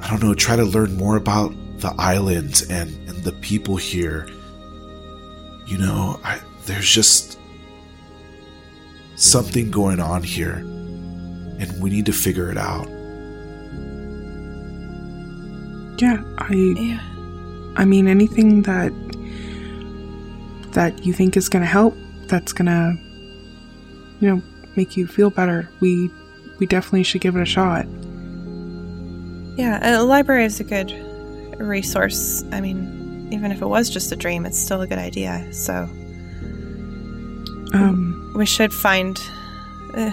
[0.00, 4.28] I don't know, try to learn more about the island and, and the people here.
[5.66, 7.37] You know, I, there's just
[9.18, 10.56] something going on here,
[11.58, 12.88] and we need to figure it out.
[16.00, 16.54] Yeah, I.
[16.54, 17.00] Yeah.
[17.76, 18.92] I mean, anything that
[20.72, 21.94] that you think is going to help,
[22.26, 22.96] that's going to,
[24.20, 24.42] you know,
[24.76, 25.68] make you feel better.
[25.80, 26.10] We
[26.58, 27.86] we definitely should give it a shot.
[29.56, 30.92] Yeah, a library is a good
[31.58, 32.44] resource.
[32.52, 35.52] I mean, even if it was just a dream, it's still a good idea.
[35.52, 35.88] So,
[37.74, 39.20] um, we should find,
[39.94, 40.12] uh,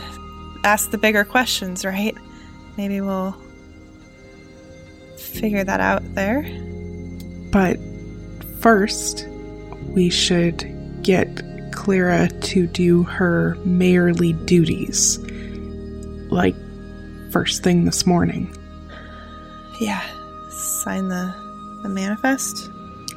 [0.63, 2.15] ask the bigger questions, right?
[2.75, 3.37] Maybe we'll
[5.15, 6.41] figure that out there.
[7.51, 7.77] But
[8.61, 9.27] first,
[9.89, 15.19] we should get Clara to do her mayorly duties
[16.31, 16.55] like
[17.31, 18.51] first thing this morning.
[19.79, 20.01] Yeah.
[20.49, 21.33] Sign the
[21.83, 22.71] the manifest?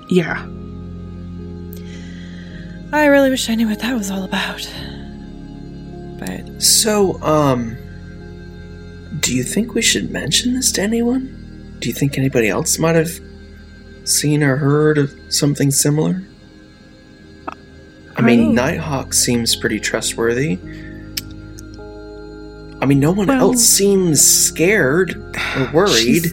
[0.08, 0.46] Yeah.
[2.92, 4.70] I really wish I knew what that was all about.
[6.18, 7.76] But So, um,
[9.20, 11.76] do you think we should mention this to anyone?
[11.80, 13.10] Do you think anybody else might have
[14.04, 16.22] seen or heard of something similar?
[18.16, 18.52] I mean, Oh.
[18.52, 20.58] Nighthawk seems pretty trustworthy.
[22.80, 25.14] I mean, no one Well- else seems scared
[25.56, 26.32] or worried.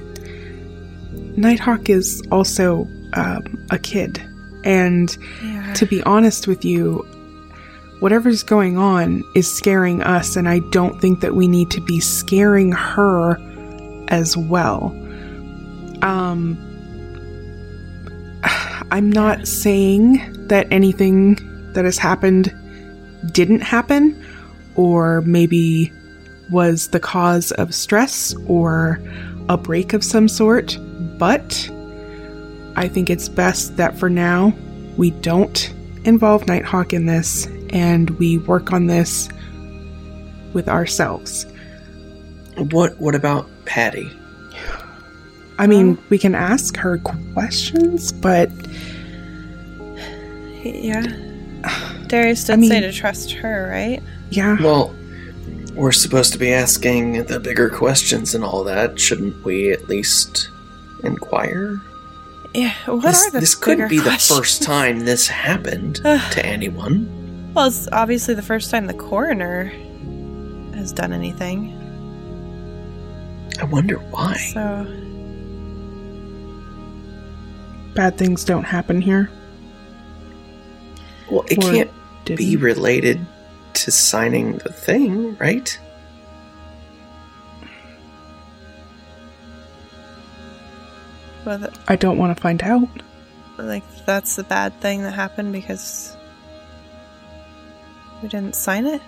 [1.37, 4.21] Nighthawk is also um, a kid,
[4.63, 5.73] and yeah.
[5.73, 7.05] to be honest with you,
[7.99, 11.99] whatever's going on is scaring us, and I don't think that we need to be
[11.99, 13.37] scaring her
[14.07, 14.95] as well.
[16.01, 16.57] Um,
[18.91, 21.35] I'm not saying that anything
[21.73, 22.53] that has happened
[23.31, 24.21] didn't happen,
[24.75, 25.91] or maybe
[26.51, 28.99] was the cause of stress or
[29.49, 30.77] a break of some sort,
[31.17, 31.69] but
[32.75, 34.53] I think it's best that for now
[34.97, 35.73] we don't
[36.03, 39.29] involve Nighthawk in this and we work on this
[40.53, 41.45] with ourselves.
[42.57, 44.09] What What about Patty?
[45.57, 46.97] I mean, we can ask her
[47.33, 48.49] questions, but
[50.63, 51.03] yeah.
[52.07, 54.01] Darius did I mean- say to trust her, right?
[54.31, 54.93] yeah, Well,
[55.75, 58.99] we're supposed to be asking the bigger questions and all that.
[58.99, 60.49] Shouldn't we at least
[61.03, 61.81] inquire?
[62.53, 62.73] Yeah.
[62.85, 65.95] What this are the this couldn't bigger be the first time this happened
[66.31, 67.09] to anyone.
[67.55, 69.65] Well, it's obviously the first time the coroner
[70.75, 71.71] has done anything.
[73.59, 74.35] I wonder why.
[74.35, 74.85] So
[77.95, 79.29] bad things don't happen here.
[81.31, 81.91] Well, it Or can't
[82.25, 82.59] be didn't.
[82.61, 83.25] related
[83.75, 85.79] to signing the thing, right?
[91.45, 92.87] well, th- I don't want to find out.
[93.57, 96.14] like that's the bad thing that happened because
[98.21, 99.01] we didn't sign it.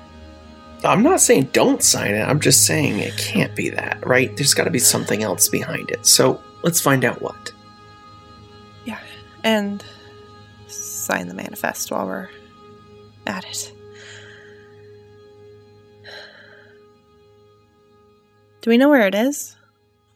[0.83, 2.21] I'm not saying don't sign it.
[2.21, 4.35] I'm just saying it can't be that, right?
[4.35, 6.05] There's got to be something else behind it.
[6.05, 7.51] So let's find out what.
[8.85, 8.99] Yeah,
[9.43, 9.83] and
[10.67, 12.29] sign the manifest while we're
[13.25, 13.73] at it.
[18.61, 19.55] Do we know where it is?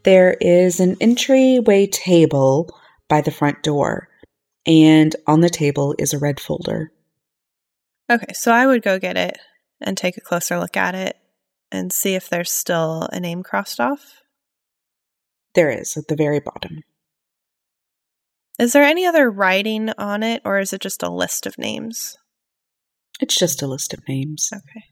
[0.04, 2.70] There is an entryway table
[3.08, 4.10] by the front door,
[4.66, 6.92] and on the table is a red folder.
[8.12, 9.38] Okay, so I would go get it
[9.80, 11.16] and take a closer look at it
[11.72, 14.22] and see if there's still a name crossed off.
[15.56, 16.82] There is at the very bottom.
[18.60, 22.18] Is there any other writing on it, or is it just a list of names?
[23.22, 24.50] It's just a list of names.
[24.54, 24.84] Okay.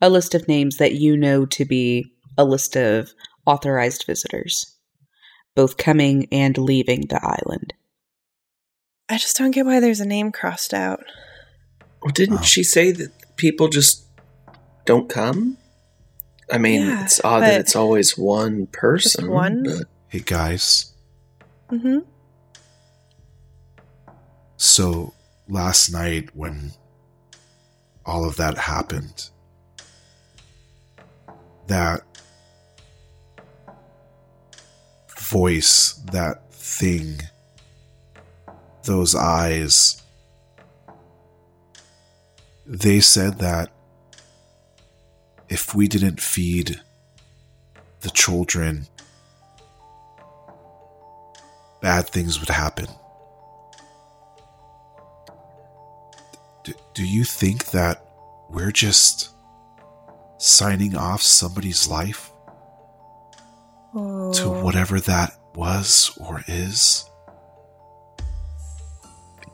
[0.00, 3.12] A list of names that you know to be a list of
[3.46, 4.76] authorized visitors,
[5.54, 7.72] both coming and leaving the island.
[9.08, 11.04] I just don't get why there's a name crossed out.
[12.04, 12.42] Well, didn't Oh.
[12.42, 14.04] she say that people just
[14.84, 15.56] don't come?
[16.52, 19.30] I mean, Yeah, it's odd that it's always one person.
[19.30, 19.62] one?
[19.62, 20.92] but- Hey guys,
[21.72, 22.00] Mm-hmm.
[24.58, 25.14] so
[25.48, 26.72] last night when
[28.04, 29.30] all of that happened,
[31.66, 32.02] that
[35.18, 37.18] voice, that thing,
[38.84, 40.02] those eyes,
[42.66, 43.70] they said that
[45.48, 46.80] if we didn't feed
[48.00, 48.86] the children,
[51.82, 52.86] bad things would happen.
[56.64, 58.02] Do, do you think that
[58.48, 59.30] we're just
[60.38, 62.30] signing off somebody's life
[63.92, 64.60] to Oh.
[64.64, 67.04] whatever that was or is?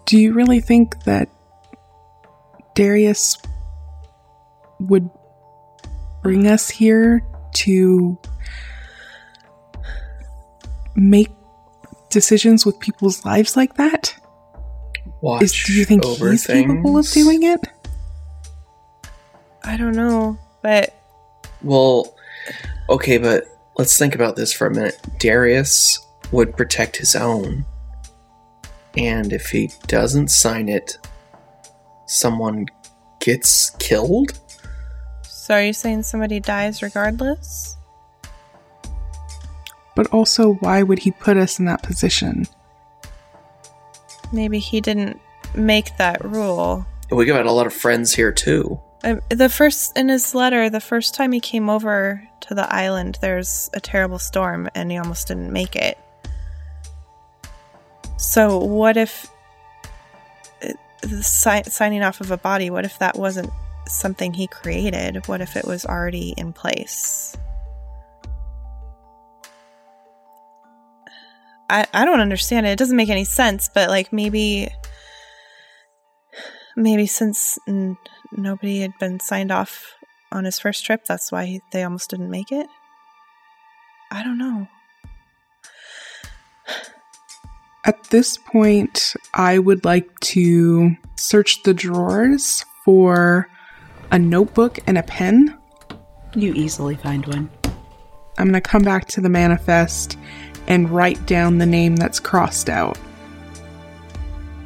[0.06, 1.28] Do you really think that
[2.80, 3.36] Darius
[4.78, 5.10] would
[6.22, 7.22] bring us here
[7.56, 8.18] to
[10.96, 11.28] make
[12.08, 14.14] decisions with people's lives like that?
[15.20, 17.60] Watch Is, do you think over he's capable of doing it?
[19.62, 20.94] I don't know, but
[21.60, 22.16] Well,
[22.88, 23.44] okay, but
[23.76, 24.98] let's think about this for a minute.
[25.18, 25.98] Darius
[26.32, 27.66] would protect his own.
[28.96, 30.96] And if he doesn't sign it,
[32.10, 32.66] someone
[33.20, 34.38] gets killed?
[35.50, 37.76] so are you saying somebody dies regardless?
[39.96, 42.46] But also, why would he put us in that position?
[44.32, 45.20] Maybe he didn't
[45.56, 46.86] make that rule.
[47.10, 48.80] We got a lot of friends here too.
[49.02, 53.18] Um, the first in his letter, the first time he came over to the island,
[53.20, 55.98] there's a terrible storm, and he almost didn't make it.
[58.18, 59.39] So what if the
[61.22, 62.70] si- signing off of a body?
[62.70, 63.50] What if that wasn't
[63.86, 65.26] something he created?
[65.26, 67.36] What if it was already in place?
[71.68, 72.70] I, I don't understand it.
[72.70, 74.68] It doesn't make any sense, but like maybe
[76.76, 77.96] maybe since n-
[78.32, 79.94] nobody had been signed off
[80.32, 82.66] on his first trip, that's why he, they almost didn't make it.
[84.10, 84.68] I don't know.
[87.84, 93.48] At this point, I would like to search the drawers for
[94.10, 95.56] a notebook and a pen.
[96.34, 97.50] You easily find one.
[98.36, 100.18] I'm going to come back to the manifest
[100.66, 102.98] and write down the name that's crossed out.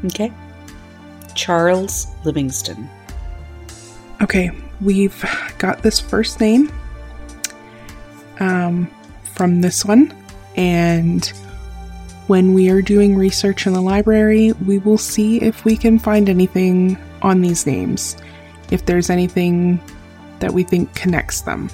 [0.05, 0.33] Okay.
[1.35, 2.89] Charles Livingston.
[4.23, 4.51] Okay,
[4.81, 5.25] we've
[5.59, 6.73] got this first name
[8.41, 8.91] um,
[9.35, 10.15] from this one,
[10.57, 11.33] and
[12.27, 16.29] when we are doing research in the library, we will see if we can find
[16.29, 18.17] anything on these names,
[18.71, 19.81] if there's anything
[20.41, 21.71] that we think connects them.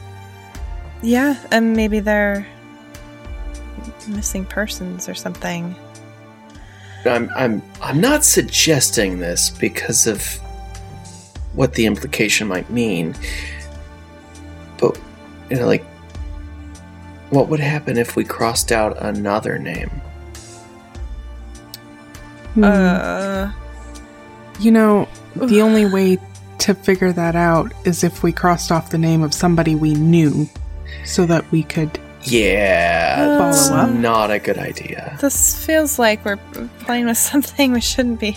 [1.02, 2.46] Yeah, and maybe they're
[4.08, 5.74] missing persons or something.
[7.04, 10.22] I'm I'm I'm not suggesting this because of
[11.54, 13.14] what the implication might mean.
[14.78, 15.00] But
[15.48, 15.84] you know, like
[17.30, 19.90] what would happen if we crossed out another name?
[22.54, 22.64] Hmm.
[22.64, 23.52] Uh,
[24.58, 26.18] you know, the only way
[26.58, 30.48] to figure that out is if we crossed off the name of somebody we knew
[31.04, 33.90] so that we could Yeah, Uh, that's Follow up?
[33.90, 35.16] not a good idea.
[35.20, 36.36] this feels like we're
[36.80, 38.36] playing with something we shouldn't be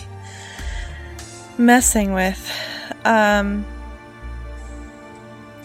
[1.58, 2.50] messing with.
[3.04, 3.66] Um,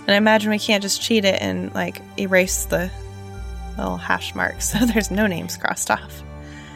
[0.02, 2.92] and I imagine we can't just cheat it and like erase the
[3.78, 6.24] little hash marks so there's no names crossed off.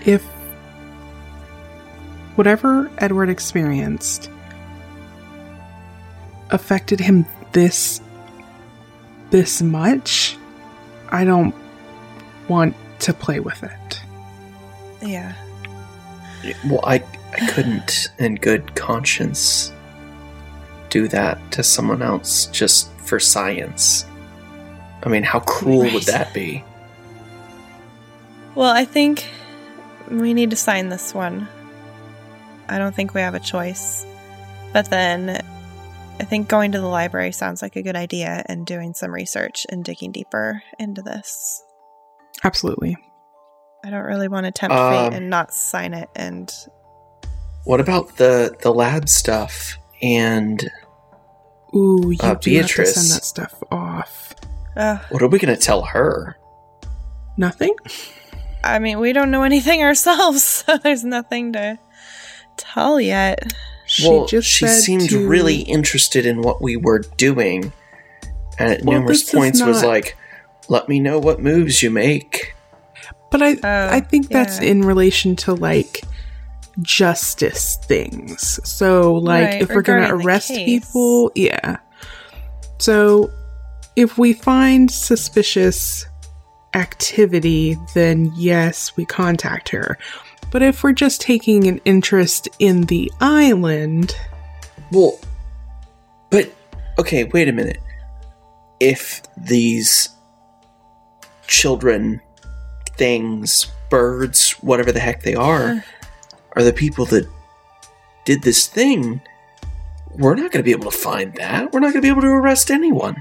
[0.05, 0.23] if
[2.35, 4.29] whatever Edward experienced
[6.49, 8.01] affected him this
[9.29, 10.37] this much,
[11.09, 11.55] I don't
[12.47, 14.01] want to play with it.
[15.01, 15.33] Yeah.
[16.65, 17.03] Well, I
[17.33, 19.71] I couldn't in good conscience
[20.89, 24.05] do that to someone else just for science.
[25.01, 26.63] I mean, how cruel would that be?
[28.55, 29.27] Well, I think
[30.11, 31.47] we need to sign this one.
[32.69, 34.05] I don't think we have a choice.
[34.73, 35.41] But then
[36.19, 39.65] I think going to the library sounds like a good idea and doing some research
[39.69, 41.63] and digging deeper into this.
[42.43, 42.97] Absolutely.
[43.85, 46.51] I don't really want to tempt Um, fate and not sign it and
[47.65, 50.63] What about the the lab stuff and
[51.75, 52.95] Ooh, you Uh, do Beatrice.
[52.95, 54.33] have to send that stuff off.
[54.75, 56.37] uh, what are we going to tell her?
[57.37, 57.75] Nothing?
[58.63, 61.77] I mean, we don't know anything ourselves, so there's nothing to
[62.57, 63.53] tell yet.
[63.85, 67.73] She well, just she said seemed to- really interested in what we were doing,
[68.57, 70.17] and at Well, numerous this is points was like,
[70.69, 72.55] "Let me know what moves you make."
[73.29, 76.03] But I Oh, I think that's in relation to like
[76.81, 78.59] justice things.
[78.63, 81.77] So like Right, if we're going to arrest people, yeah.
[82.79, 83.31] So
[83.95, 86.05] if we find suspicious
[86.73, 89.97] activity, then yes, we contact her.
[90.53, 94.15] But if we're just taking an interest in the island,
[94.91, 95.19] Well,
[96.29, 96.53] but
[96.99, 97.79] okay, wait a minute.
[98.79, 100.09] If these
[101.47, 102.21] children,
[102.97, 105.83] things, birds, whatever the heck they are,
[106.55, 107.27] are the people that
[108.23, 109.21] did this thing,
[110.11, 111.73] we're not going to be able to find that.
[111.73, 113.19] We're not going to be able to arrest anyone.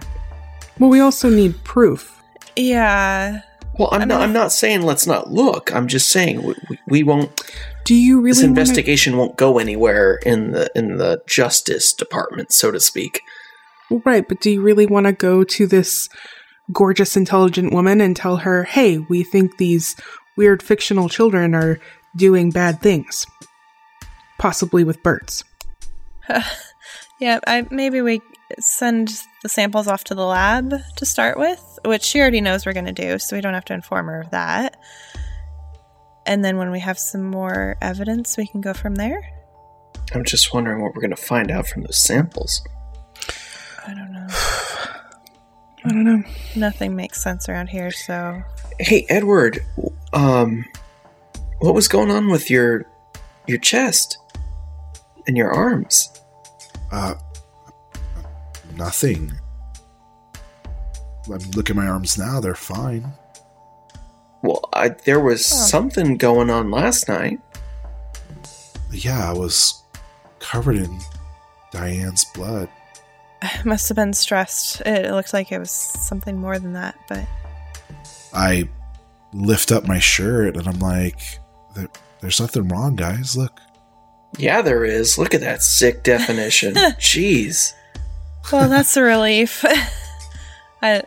[0.78, 2.22] well we also need proof.
[2.56, 3.40] Yeah.
[3.78, 4.20] Well, I'm I not.
[4.20, 5.74] I'm not saying let's not look.
[5.74, 7.42] I'm just saying we, we, we won't.
[7.84, 12.52] Do you really this wanna- investigation won't go anywhere in the in the justice department,
[12.52, 13.22] so to speak.
[14.04, 16.08] Right, but do you really want to go to this
[16.72, 19.96] gorgeous, intelligent woman and tell her, hey, we think these
[20.36, 21.78] weird fictional children are
[22.16, 23.26] doing bad things?
[24.38, 25.44] Possibly with birds.
[27.22, 28.20] Yeah, I maybe we
[28.58, 32.72] send the samples off to the lab to start with, which she already knows we're
[32.72, 34.76] going to do, so we don't have to inform her of that.
[36.26, 39.22] And then when we have some more evidence, we can go from there.
[40.12, 42.60] I'm just wondering what we're going to find out from those samples.
[43.86, 44.26] I don't know.
[45.84, 46.24] I don't know.
[46.56, 48.42] Nothing makes sense around here, so
[48.80, 49.64] Hey, Edward,
[50.12, 50.64] um,
[51.60, 52.84] what was going on with your
[53.46, 54.18] your chest
[55.28, 56.11] and your arms?
[56.92, 57.14] Uh,
[58.76, 59.32] nothing.
[61.26, 63.12] I mean, look at my arms now; they're fine.
[64.42, 65.56] Well, I, there was Oh.
[65.56, 67.40] something going on last night.
[68.90, 69.82] Yeah, I was
[70.40, 70.98] covered in
[71.70, 72.68] Diane's blood.
[73.40, 74.80] I must have been stressed.
[74.82, 77.24] It looked like it was something more than that, but
[78.34, 78.68] I
[79.32, 81.20] lift up my shirt and I'm like,
[81.74, 81.88] there,
[82.20, 83.36] there's nothing wrong, guys.
[83.36, 83.58] Look.
[84.38, 85.18] Yeah, there is.
[85.18, 86.74] Look at that sick definition.
[86.74, 87.74] Jeez.
[88.52, 89.64] well, that's a relief.
[90.82, 91.02] I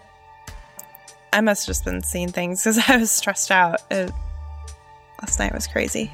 [1.34, 3.82] I must have just been seeing things because I was stressed out.
[3.92, 4.12] It,
[5.22, 6.12] last night was crazy.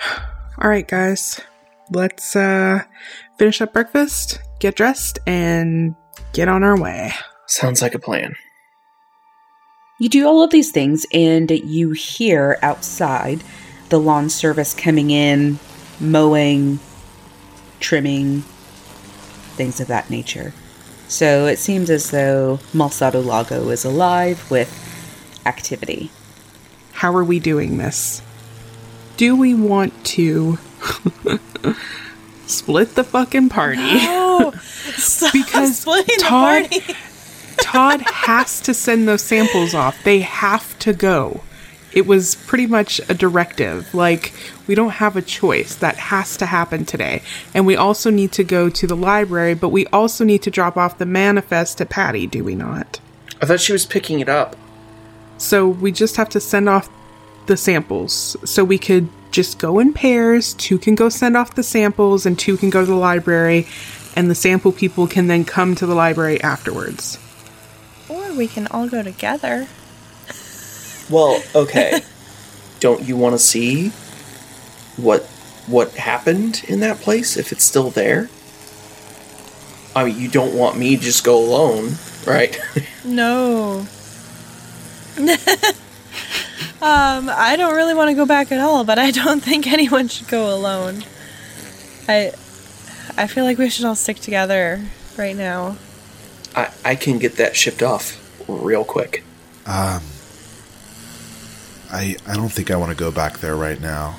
[0.58, 1.40] All right, guys.
[1.90, 2.82] Let's uh
[3.38, 5.94] finish up breakfast, get dressed, and
[6.32, 7.12] get on our way.
[7.46, 8.34] Sounds like a plan.
[10.00, 13.42] You do all of these things, and you hear outside
[13.88, 15.58] the lawn service coming in,
[16.00, 16.78] mowing,
[17.80, 18.42] trimming,
[19.56, 20.52] things of that nature.
[21.08, 24.70] So it seems as though Malsado Lago is alive with
[25.46, 26.10] activity.
[26.92, 28.22] How are we doing this?
[29.16, 30.58] Do we want to
[32.46, 33.82] split the fucking party?
[33.82, 34.52] No,
[35.32, 35.84] because
[36.18, 36.68] Todd.
[37.58, 40.02] Todd has to send those samples off.
[40.02, 41.42] They have to go.
[41.94, 43.94] It was pretty much a directive.
[43.94, 44.32] Like,
[44.66, 45.76] we don't have a choice.
[45.76, 47.22] That has to happen today.
[47.54, 50.76] And we also need to go to the library, but we also need to drop
[50.76, 52.98] off the manifest to Patty, do we not?
[53.40, 54.56] I thought she was picking it up.
[55.38, 56.88] So we just have to send off
[57.46, 58.36] the samples.
[58.44, 60.54] So we could just go in pairs.
[60.54, 63.66] Two can go send off the samples, and two can go to the library,
[64.16, 67.18] and the sample people can then come to the library afterwards.
[68.08, 69.68] Or we can all go together.
[71.10, 72.00] Well, okay.
[72.80, 73.90] Don't you want to see
[74.96, 75.22] what
[75.66, 78.28] what happened in that place if it's still there?
[79.96, 81.94] I mean, you don't want me to just go alone,
[82.26, 82.58] right?
[83.04, 83.86] No.
[85.20, 85.28] um,
[86.80, 90.28] I don't really want to go back at all, but I don't think anyone should
[90.28, 91.04] go alone.
[92.08, 92.32] I
[93.16, 94.82] I feel like we should all stick together
[95.18, 95.76] right now.
[96.56, 99.22] I I can get that shipped off real quick.
[99.66, 100.02] Um,
[101.94, 104.16] I I don't think I want to go back there right now.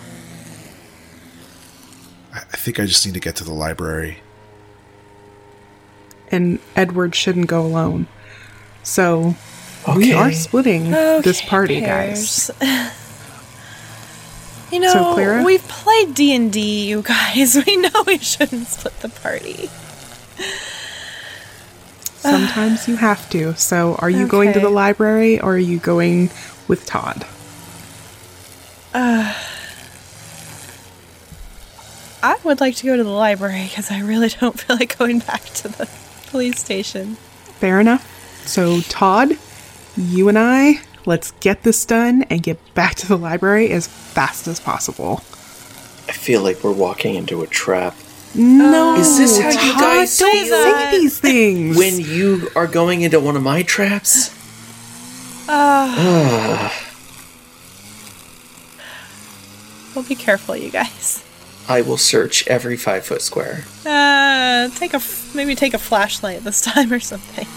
[2.33, 4.19] I, I think I just need to get to the library.
[6.31, 8.07] And Edward shouldn't go alone.
[8.83, 9.35] So
[9.95, 12.49] we are splitting this Okay, party, guys.
[14.71, 15.43] You know, So, Clara?
[15.43, 17.55] we've played D and D, you guys.
[17.67, 19.69] We know we shouldn't split the party.
[22.15, 23.55] Sometimes you have to.
[23.55, 26.31] So are you going to the library or are you going
[26.67, 27.25] with Todd?
[32.23, 35.19] I would like to go to the library because I really don't feel like going
[35.19, 35.89] back to the
[36.27, 37.15] police station.
[37.59, 38.03] Fair enough.
[38.47, 39.37] So, Todd,
[39.97, 44.47] you and I, let's get this done and get back to the library as fast
[44.47, 45.17] as possible.
[46.07, 47.95] I feel like we're walking into a trap.
[48.33, 50.45] No, oh, Is this how you Todd, guys don't feel?
[50.47, 51.77] say these things.
[51.77, 54.29] When you are going into one of my traps?
[59.95, 61.23] Well, be careful, you guys.
[61.67, 63.63] I will search every five foot square.
[63.85, 67.47] Uh, take a f- maybe take a flashlight this time or something.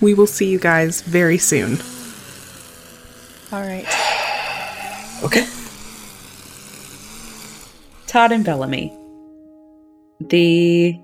[0.00, 1.78] we will see you guys very soon.
[3.50, 3.86] All right.
[5.24, 5.46] Okay.
[8.06, 8.96] Todd and Bellamy.
[10.20, 10.98] The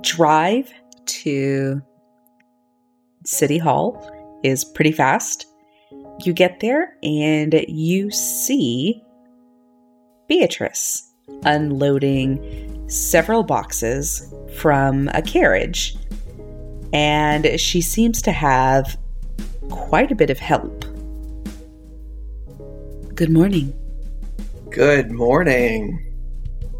[0.00, 0.70] drive
[1.06, 1.82] to
[3.24, 5.46] City Hall is pretty fast.
[6.20, 9.02] You get there and you see
[10.28, 11.10] Beatrice
[11.44, 15.96] unloading several boxes from a carriage.
[16.92, 18.98] And she seems to have
[19.70, 20.84] quite a bit of help.
[23.14, 23.72] Good morning.
[24.70, 26.04] Good morning.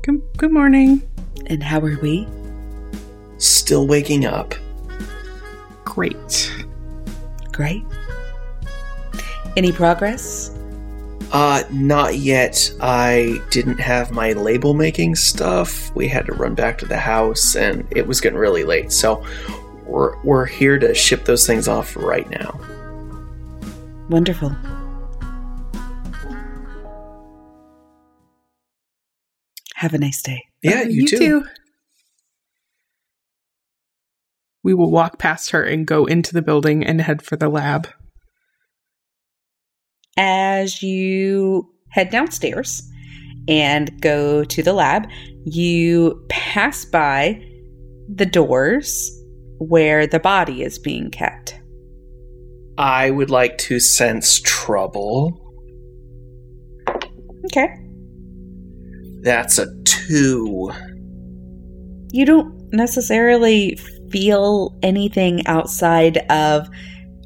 [0.03, 1.03] Good, good morning.
[1.47, 2.27] And how are we?
[3.39, 4.55] Still waking up.
[5.85, 6.53] Great.
[7.53, 7.85] Great.
[9.59, 10.57] Any progress?
[11.33, 12.73] Uh, not yet.
[12.81, 15.93] I didn't have my label making stuff.
[15.97, 18.93] We had to run back to the house and it was getting really late.
[18.93, 19.27] So
[19.85, 22.61] we're, we're here to ship those things off right now.
[24.09, 24.51] Wonderful.
[29.75, 30.45] Have a nice day.
[30.63, 31.45] Yeah, Uh, you, too.
[34.63, 37.89] We will walk past her and go into the building and head for the lab.
[40.19, 42.83] As you head downstairs
[43.47, 45.09] and go to the lab,
[45.45, 47.43] you pass by
[48.13, 49.11] the doors
[49.59, 51.59] where the body is being kept.
[52.77, 55.41] I would like to sense trouble.
[57.47, 57.69] Okay.
[59.23, 60.73] That's a two.
[62.13, 63.77] You don't necessarily
[64.11, 66.69] feel anything outside of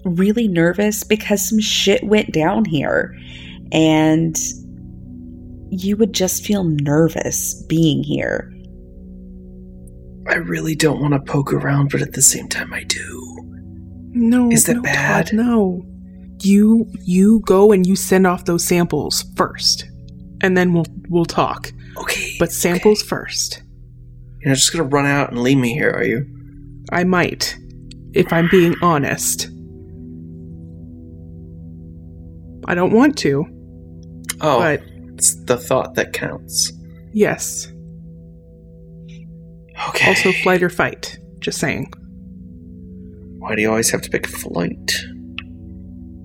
[0.05, 3.17] really nervous because some shit went down here.
[3.73, 4.37] And
[5.71, 8.53] you would just feel nervous being here.
[10.29, 13.39] I really don't want to poke around, but at the same time, I do.
[14.15, 15.29] No, Is that no, bad?
[15.29, 15.83] Todd, no.
[16.43, 19.85] You you go and you send off those samples first,
[20.41, 21.73] and then we'll we'll talk.
[21.97, 22.35] Okay.
[22.39, 23.63] But samples first.
[24.41, 26.27] You're not just gonna run out and leave me here, are you?
[26.91, 27.57] I might,
[28.13, 29.49] if I'm being honest.
[32.67, 33.45] I don't want to,
[34.41, 34.83] Oh, but
[35.15, 36.73] it's the thought that counts.
[37.13, 37.69] yes.
[39.89, 40.09] Okay.
[40.09, 41.19] Also, flight or fight.
[41.41, 41.93] Just saying.
[43.39, 44.93] Why do you always have to pick flight?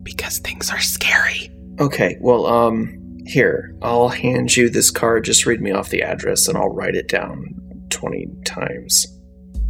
[0.04, 1.50] Because things are scary.
[1.80, 5.24] Okay, well, um, here, I'll hand you this card.
[5.26, 7.46] Just read me off the address and I'll write it down
[7.90, 9.08] 20 times.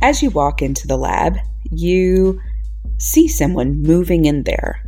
[0.01, 1.37] As you walk into the lab,
[1.71, 2.39] you
[2.97, 4.81] see someone moving in there.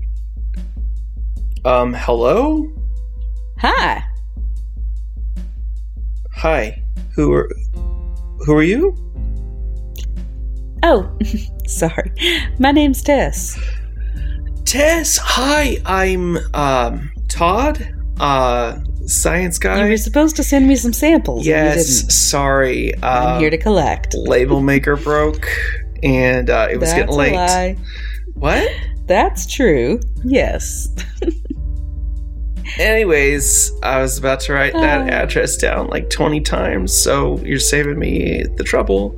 [1.66, 2.66] Um, hello?
[3.60, 4.04] Hi,
[6.36, 6.82] Hi.
[7.16, 7.50] Who are
[8.46, 8.96] who are you?
[10.84, 11.12] Oh,
[11.68, 12.14] sorry.
[12.60, 13.60] My name's Tess.
[14.64, 15.18] Tess.
[15.18, 17.86] Hi, I'm um Todd,
[18.22, 19.84] uh science guy.
[19.84, 21.46] You were supposed to send me some samples.
[21.46, 22.96] yes, sorry.
[22.96, 24.14] Uh, I'm here to collect.
[24.14, 25.46] label maker broke
[26.04, 27.78] and uh, it was That's getting late.
[28.36, 28.72] What?
[29.08, 30.00] That's true.
[30.24, 30.88] Yes.
[32.80, 35.14] Anyways, I was about to write that Oh.
[35.14, 39.16] address down like 20 times, so you're saving me the trouble.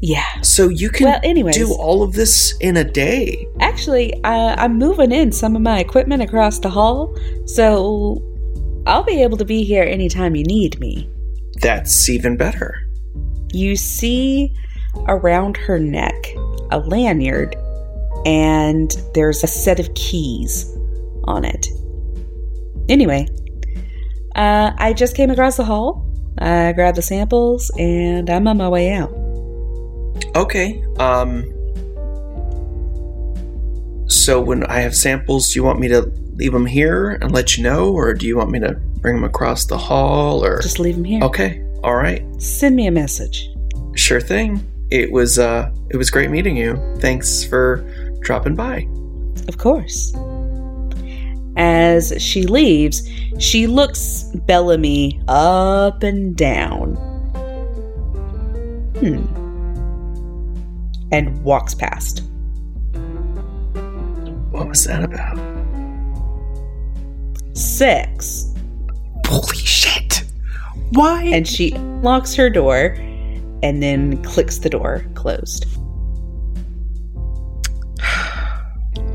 [0.00, 0.22] Yeah.
[0.42, 1.56] So you can Well, anyways.
[1.56, 3.48] do all of this in a day.
[3.60, 7.12] Actually, uh, I'm moving in some of my equipment across the hall,
[7.46, 8.22] so
[8.86, 11.08] I'll be able to be here anytime you need me.
[11.62, 12.76] That's even better.
[13.52, 14.52] You see
[15.08, 16.14] around her neck
[16.70, 17.56] a lanyard,
[18.24, 20.76] and there's a set of keys
[21.24, 21.68] on it.
[22.88, 23.28] Anyway,
[24.36, 26.04] uh, I just came across the hall.
[26.38, 29.12] I grabbed the samples, and I'm on my way out.
[30.34, 30.82] Okay.
[30.98, 31.44] Um
[34.08, 37.56] So when I have samples, do you want me to leave them here and let
[37.56, 40.78] you know or do you want me to bring them across the hall or Just
[40.78, 41.22] leave them here.
[41.24, 41.62] Okay.
[41.82, 42.24] All right.
[42.40, 43.50] Send me a message.
[43.94, 44.64] Sure thing.
[44.90, 46.76] It was uh it was great meeting you.
[46.98, 47.84] Thanks for
[48.20, 48.88] dropping by.
[49.48, 50.14] Of course.
[51.56, 53.08] As she leaves,
[53.38, 56.94] she looks Bellamy up and down.
[58.98, 59.24] Hmm.
[61.10, 62.22] And walks past.
[64.50, 65.38] What was that about?
[67.56, 68.54] Six.
[69.26, 70.24] Holy shit!
[70.92, 71.24] Why?
[71.24, 72.96] And she locks her door
[73.62, 75.66] and then clicks the door closed.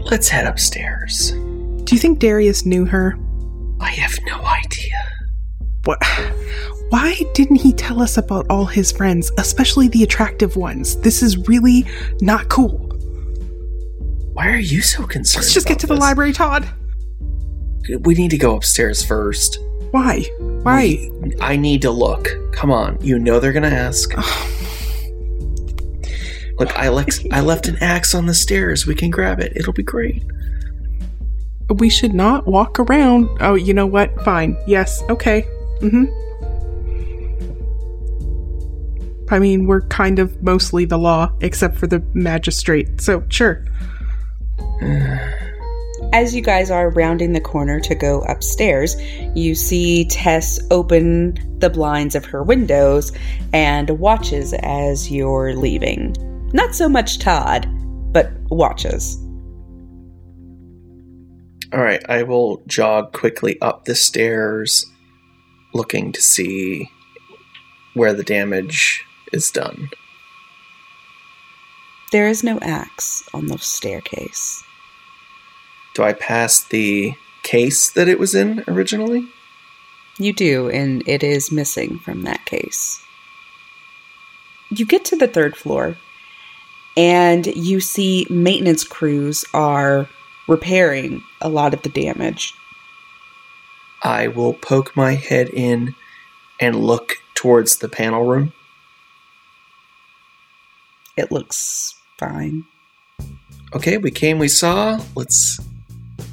[0.05, 1.31] Let's head upstairs.
[1.31, 3.17] Do you think Darius knew her?
[3.79, 4.93] I have no idea.
[5.85, 6.01] What?
[6.89, 10.99] Why didn't he tell us about all his friends, especially the attractive ones?
[11.01, 11.85] This is really
[12.21, 12.77] not cool.
[14.33, 15.43] Why are you so concerned?
[15.43, 16.67] Let's just get to the library, Todd.
[18.01, 19.59] We need to go upstairs first.
[19.91, 20.21] Why?
[20.63, 21.09] Why?
[21.41, 22.29] I need to look.
[22.51, 22.97] Come on.
[23.01, 24.13] You know they're gonna ask.
[26.59, 28.85] Look, I left I left an axe on the stairs.
[28.85, 29.53] We can grab it.
[29.55, 30.23] It'll be great.
[31.69, 33.29] We should not walk around.
[33.39, 34.13] Oh, you know what?
[34.23, 34.57] Fine.
[34.67, 35.01] Yes.
[35.09, 35.45] Okay.
[35.79, 36.05] Mm-hmm.
[39.33, 43.01] I mean, we're kind of mostly the law, except for the magistrate.
[43.01, 43.65] So sure.
[46.13, 48.95] As you guys are rounding the corner to go upstairs,
[49.33, 53.11] you see Tess open the blinds of her windows
[53.51, 56.15] and watches as you're leaving.
[56.53, 57.67] Not so much Todd,
[58.13, 59.17] but watches.
[61.73, 64.85] All right, I will jog quickly up the stairs,
[65.73, 66.91] looking to see
[67.95, 69.89] where the damage is done.
[72.11, 74.63] There is no axe on the staircase.
[75.95, 79.27] Do I pass the case that it was in originally?
[80.19, 83.01] You do, and it is missing from that case.
[84.69, 85.97] You get to the third floor,
[86.95, 90.07] and you see maintenance crews are
[90.47, 92.53] repairing a lot of the damage.
[94.03, 95.95] I will poke my head in
[96.59, 98.53] and look towards the panel room.
[101.15, 102.65] It looks fine.
[103.73, 104.99] Okay, we came, we saw.
[105.15, 105.59] Let's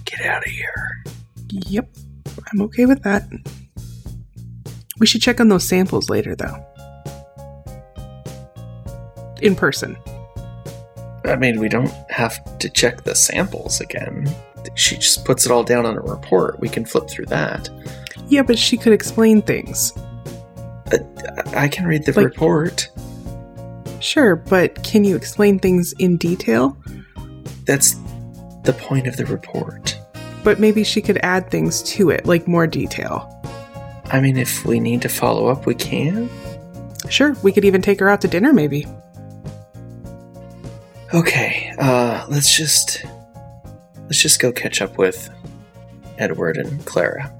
[0.04, 1.04] get out of here.
[1.48, 1.88] Yep.
[2.52, 3.28] I'm okay with that.
[4.98, 6.64] We should check on those samples later, though.
[9.40, 9.96] In person.
[11.24, 14.28] I mean, we don't have to check the samples again.
[14.74, 16.60] She just puts it all down on a report.
[16.60, 17.68] We can flip through that.
[18.28, 19.92] Yeah, but she could explain things.
[20.92, 20.98] Uh,
[21.54, 22.88] I can read the Like- report.
[24.00, 26.76] Sure, but can you explain things in detail?
[27.66, 27.96] That's
[28.64, 29.98] the point of the report.
[30.42, 33.28] But maybe she could add things to it, like more detail.
[34.06, 36.30] I mean, if we need to follow up, we can.
[37.10, 38.86] Sure, we could even take her out to dinner, maybe.
[41.12, 43.04] Okay, uh, let's just
[44.04, 45.28] let's just go catch up with
[46.18, 47.32] Edward and Clara.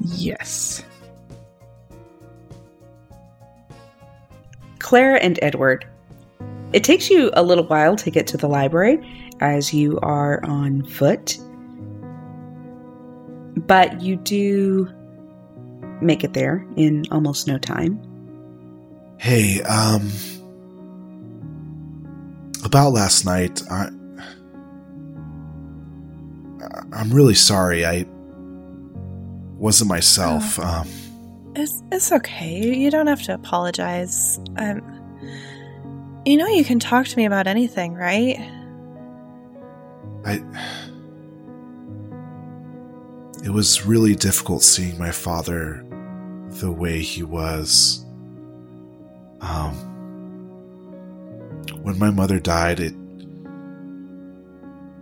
[0.00, 0.82] Yes.
[4.78, 5.86] Clara and Edward.
[6.72, 8.98] It takes you a little while to get to the library
[9.40, 11.36] as you are on foot,
[13.66, 14.88] but you do
[16.00, 18.00] make it there in almost no time.
[19.18, 20.10] Hey, um,
[22.66, 23.88] about last night, I,
[26.92, 27.86] I'm really sorry.
[27.86, 28.04] I
[29.56, 30.58] wasn't myself.
[30.58, 30.86] Um,
[31.54, 32.74] It's it's okay.
[32.74, 34.38] You don't have to apologize.
[34.58, 34.82] Um,
[36.26, 38.36] you know you can talk to me about anything, right?
[40.26, 40.42] I.
[43.44, 45.86] It was really difficult seeing my father
[46.60, 48.04] the way he was.
[49.40, 49.95] Um,
[51.86, 52.94] when my mother died, it.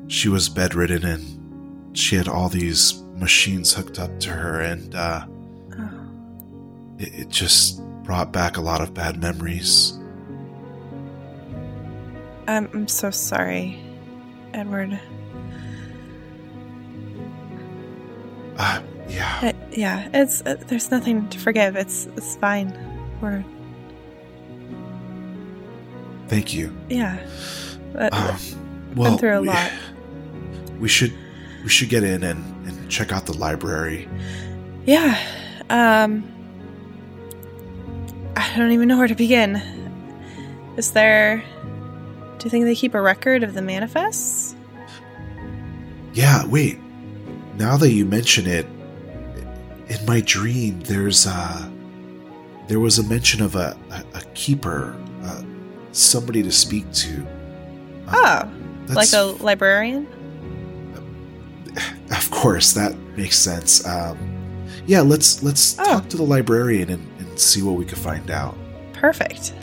[0.08, 5.24] She was bedridden and she had all these machines hooked up to her, and uh,
[5.78, 5.90] Oh,
[6.98, 9.98] it, it just brought back a lot of bad memories.
[12.46, 13.80] I'm I'm so sorry,
[14.52, 15.00] Edward.
[18.58, 19.40] Uh, yeah.
[19.42, 21.76] Uh, yeah, it's uh, there's nothing to forgive.
[21.76, 22.76] It's it's fine.
[23.22, 23.42] We're
[26.34, 26.76] Thank you.
[26.88, 27.24] yeah.
[27.96, 29.70] Uh, Um, well, through a we, lot.
[30.80, 31.12] we should
[31.62, 34.08] we should get in and, and check out the library.
[34.84, 35.16] Yeah.
[35.70, 36.24] Um
[38.36, 39.62] I don't even know where to begin.
[40.76, 41.42] Is there
[42.38, 44.56] Do you think they keep a record of the manifests?
[46.14, 46.78] Yeah, wait.
[47.56, 48.66] Now that you mention it,
[49.88, 51.68] in my dream, there's uh
[52.66, 54.96] there was a mention of a a, a keeper,
[55.94, 57.26] somebody to speak to.
[58.08, 60.06] Um, Oh, like a librarian?
[62.10, 63.84] Of course, that makes sense.
[63.86, 64.18] Um,
[64.86, 65.84] yeah, let's let's Oh.
[65.84, 68.54] talk to the librarian and, and see what we can find out.
[68.92, 69.54] Perfect.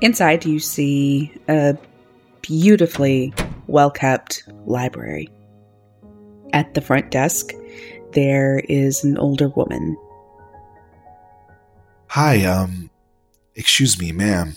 [0.00, 1.76] Inside, you see a
[2.42, 3.32] beautifully
[3.66, 5.28] well kept library.
[6.52, 7.52] At the front desk,
[8.12, 9.96] there is an older woman.
[12.08, 12.90] Hi, um,
[13.58, 14.56] excuse me, ma'am.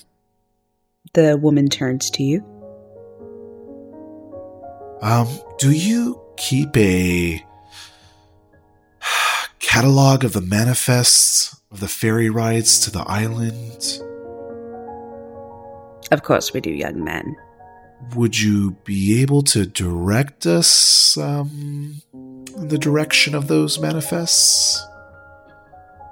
[1.13, 2.45] The woman turns to you.
[5.01, 5.27] Um,
[5.57, 7.43] do you keep a
[9.59, 13.99] catalog of the manifests of the ferry rides to the island?
[16.11, 17.35] Of course, we do, young man.
[18.15, 24.85] Would you be able to direct us um, in the direction of those manifests?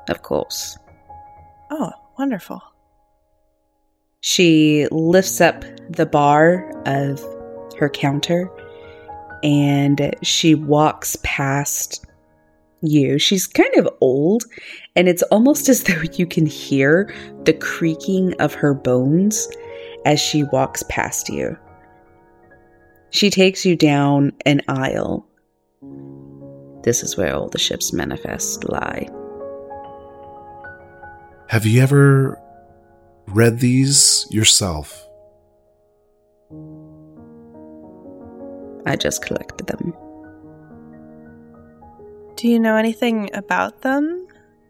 [0.10, 0.78] Of course.
[1.70, 2.62] Oh, wonderful.
[4.22, 7.24] She lifts up the bar of
[7.78, 8.50] her counter
[9.44, 12.06] and she walks past
[12.82, 13.18] you.
[13.20, 14.44] She's kind of old,
[14.96, 17.14] and it's almost as though you can hear
[17.44, 19.48] the creaking of her bones
[20.06, 21.58] as she walks past you.
[23.12, 25.26] She takes you down an aisle.
[26.84, 29.10] This is where all the ship's manifests lie.
[31.48, 32.40] Have you ever
[33.34, 35.06] read these yourself?
[38.86, 39.94] I just collected them.
[42.36, 44.28] Do you know anything about them?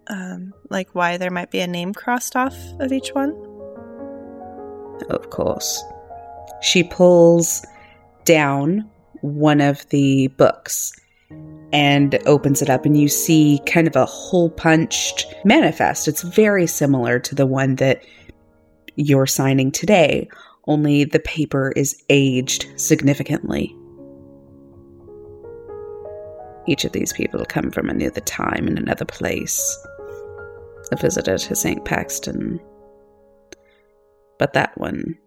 [0.08, 3.30] Um, like why there might be a name crossed off of each one?
[5.10, 5.82] Of course.
[6.62, 7.66] She pulls
[8.26, 8.90] down
[9.22, 10.92] one of the books
[11.72, 16.08] and opens it up, and you see kind of a hole punched manifest.
[16.08, 18.04] It's very similar to the one that
[19.00, 20.30] you're signing today,
[20.68, 23.76] only the paper is aged significantly.
[26.68, 29.78] Each of these people come from another time and another place.
[30.92, 31.84] A visitor to St.
[31.86, 32.60] Paxton.
[34.38, 35.18] But that one.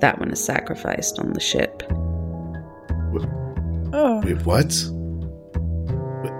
[0.00, 1.82] That one is sacrificed on the ship.
[3.92, 4.20] Oh.
[4.24, 4.74] Wait, what?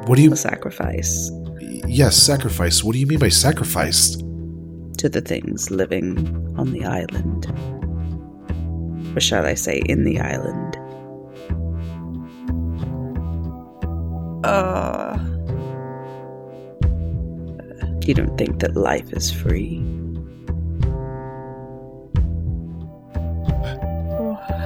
[0.08, 0.32] What do you.
[0.32, 1.30] A sacrifice
[1.88, 2.82] Yes, sacrifice.
[2.82, 4.25] What do you mean by sacrificed?
[4.98, 6.18] To the things living
[6.58, 7.46] on the island.
[9.16, 10.76] Or shall I say, in the island?
[14.44, 15.18] Uh,
[18.06, 19.82] You don't think that life is free?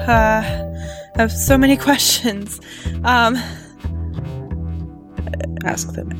[0.06, 2.60] uh, I have so many questions.
[3.04, 3.36] Um,
[5.64, 6.10] Ask them.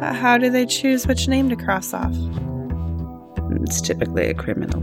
[0.00, 2.14] how do they choose which name to cross off?
[3.62, 4.80] It's typically a criminal.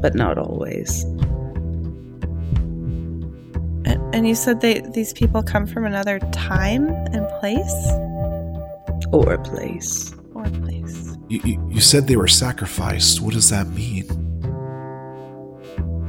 [0.00, 1.04] But not always.
[3.84, 7.72] And, and you said they these people come from another time and place
[9.12, 10.12] Or place.
[10.34, 11.16] or place.
[11.28, 13.20] You, you, you said they were sacrificed.
[13.20, 14.04] What does that mean?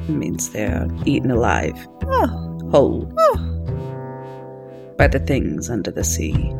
[0.07, 2.27] It means they're eaten alive, Oh,
[2.71, 6.53] whole, oh, by the things under the sea.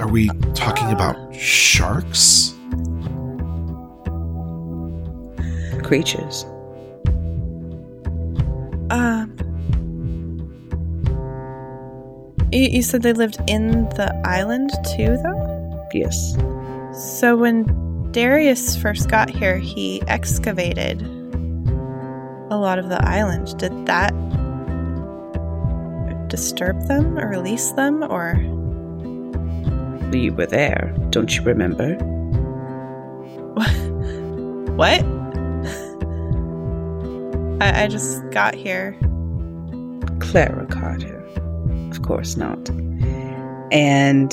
[0.00, 2.54] Are we talking about sharks?
[5.82, 6.44] Creatures.
[8.88, 9.36] um.
[12.50, 15.88] You, you said they lived in the island too, though.
[15.92, 16.34] Yes.
[17.18, 21.02] So when Darius first got here, he excavated
[22.50, 23.58] a lot of the island.
[23.58, 24.14] Did that
[26.28, 28.34] disturb them or release them or
[30.12, 31.94] You were there, don't you remember?
[34.74, 35.02] what?
[37.62, 38.96] I, I just got here.
[40.18, 41.24] Clara Carter.
[41.90, 42.68] Of course not.
[43.72, 44.30] And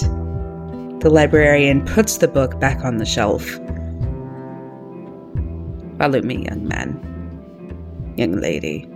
[1.02, 3.48] the librarian puts the book back on the shelf.
[5.98, 7.00] Follow me, young man.
[8.18, 8.90] Young lady.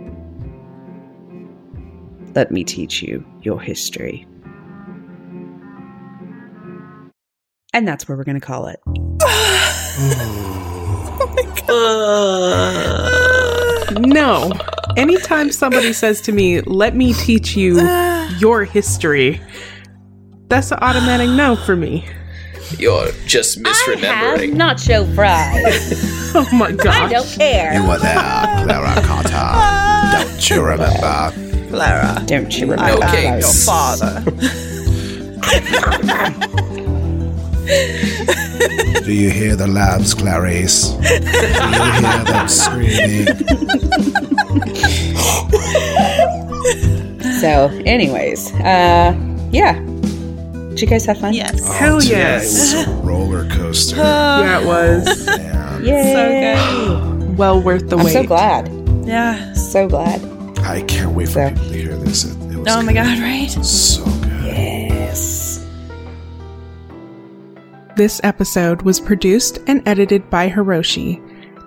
[2.34, 4.26] Let me teach you your history.
[7.72, 8.80] And that's where we're going to call it.
[14.00, 14.50] No.
[14.96, 17.80] Anytime somebody says to me, let me teach you
[18.38, 19.40] your history,
[20.48, 22.08] that's an automatic no for me.
[22.78, 24.54] You're just misremembering.
[24.54, 26.10] nacho fries.
[26.34, 26.86] Oh my god!
[26.86, 27.74] I don't care.
[27.74, 30.16] You were there, Clara Carter.
[30.24, 31.30] Don't you remember?
[31.68, 33.06] Clara, Don't you No remember?
[33.08, 33.66] cakes.
[33.66, 34.24] your father.
[39.04, 40.90] Do you hear the lambs, Clarice?
[40.90, 41.20] Do you
[41.92, 43.26] hear them screaming?
[47.40, 49.14] So, anyways, uh,
[49.50, 49.74] yeah.
[50.70, 51.34] Did you guys have fun?
[51.34, 51.60] yes.
[51.76, 52.74] Hell Oh, today yes.
[52.74, 53.96] was a roller coaster.
[53.96, 55.26] Yeah, it was.
[55.26, 56.12] Man, Yay!
[56.14, 57.38] So good.
[57.38, 58.06] Well worth the wait.
[58.06, 58.68] I'm so glad.
[59.04, 59.52] Yeah.
[59.54, 60.22] So glad.
[60.60, 62.24] I can't wait for So- people to hear this.
[62.24, 63.02] It, it was Oh my good.
[63.04, 63.48] god, right?
[63.50, 64.44] So good.
[64.44, 65.41] Yes.
[67.94, 71.20] This episode was produced and edited by Hiroshi,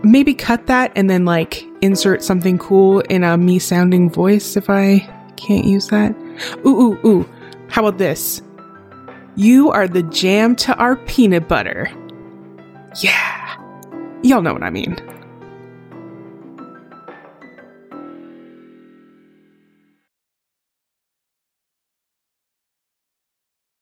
[0.03, 4.69] maybe cut that and then like insert something cool in a me sounding voice if
[4.69, 4.99] I
[5.39, 6.15] Can't use that.
[6.66, 7.28] Ooh, ooh, ooh.
[7.69, 8.43] How about this?
[9.36, 11.90] You are the jam to our peanut butter.
[13.00, 13.56] Yeah.
[14.22, 14.96] Y'all know what I mean.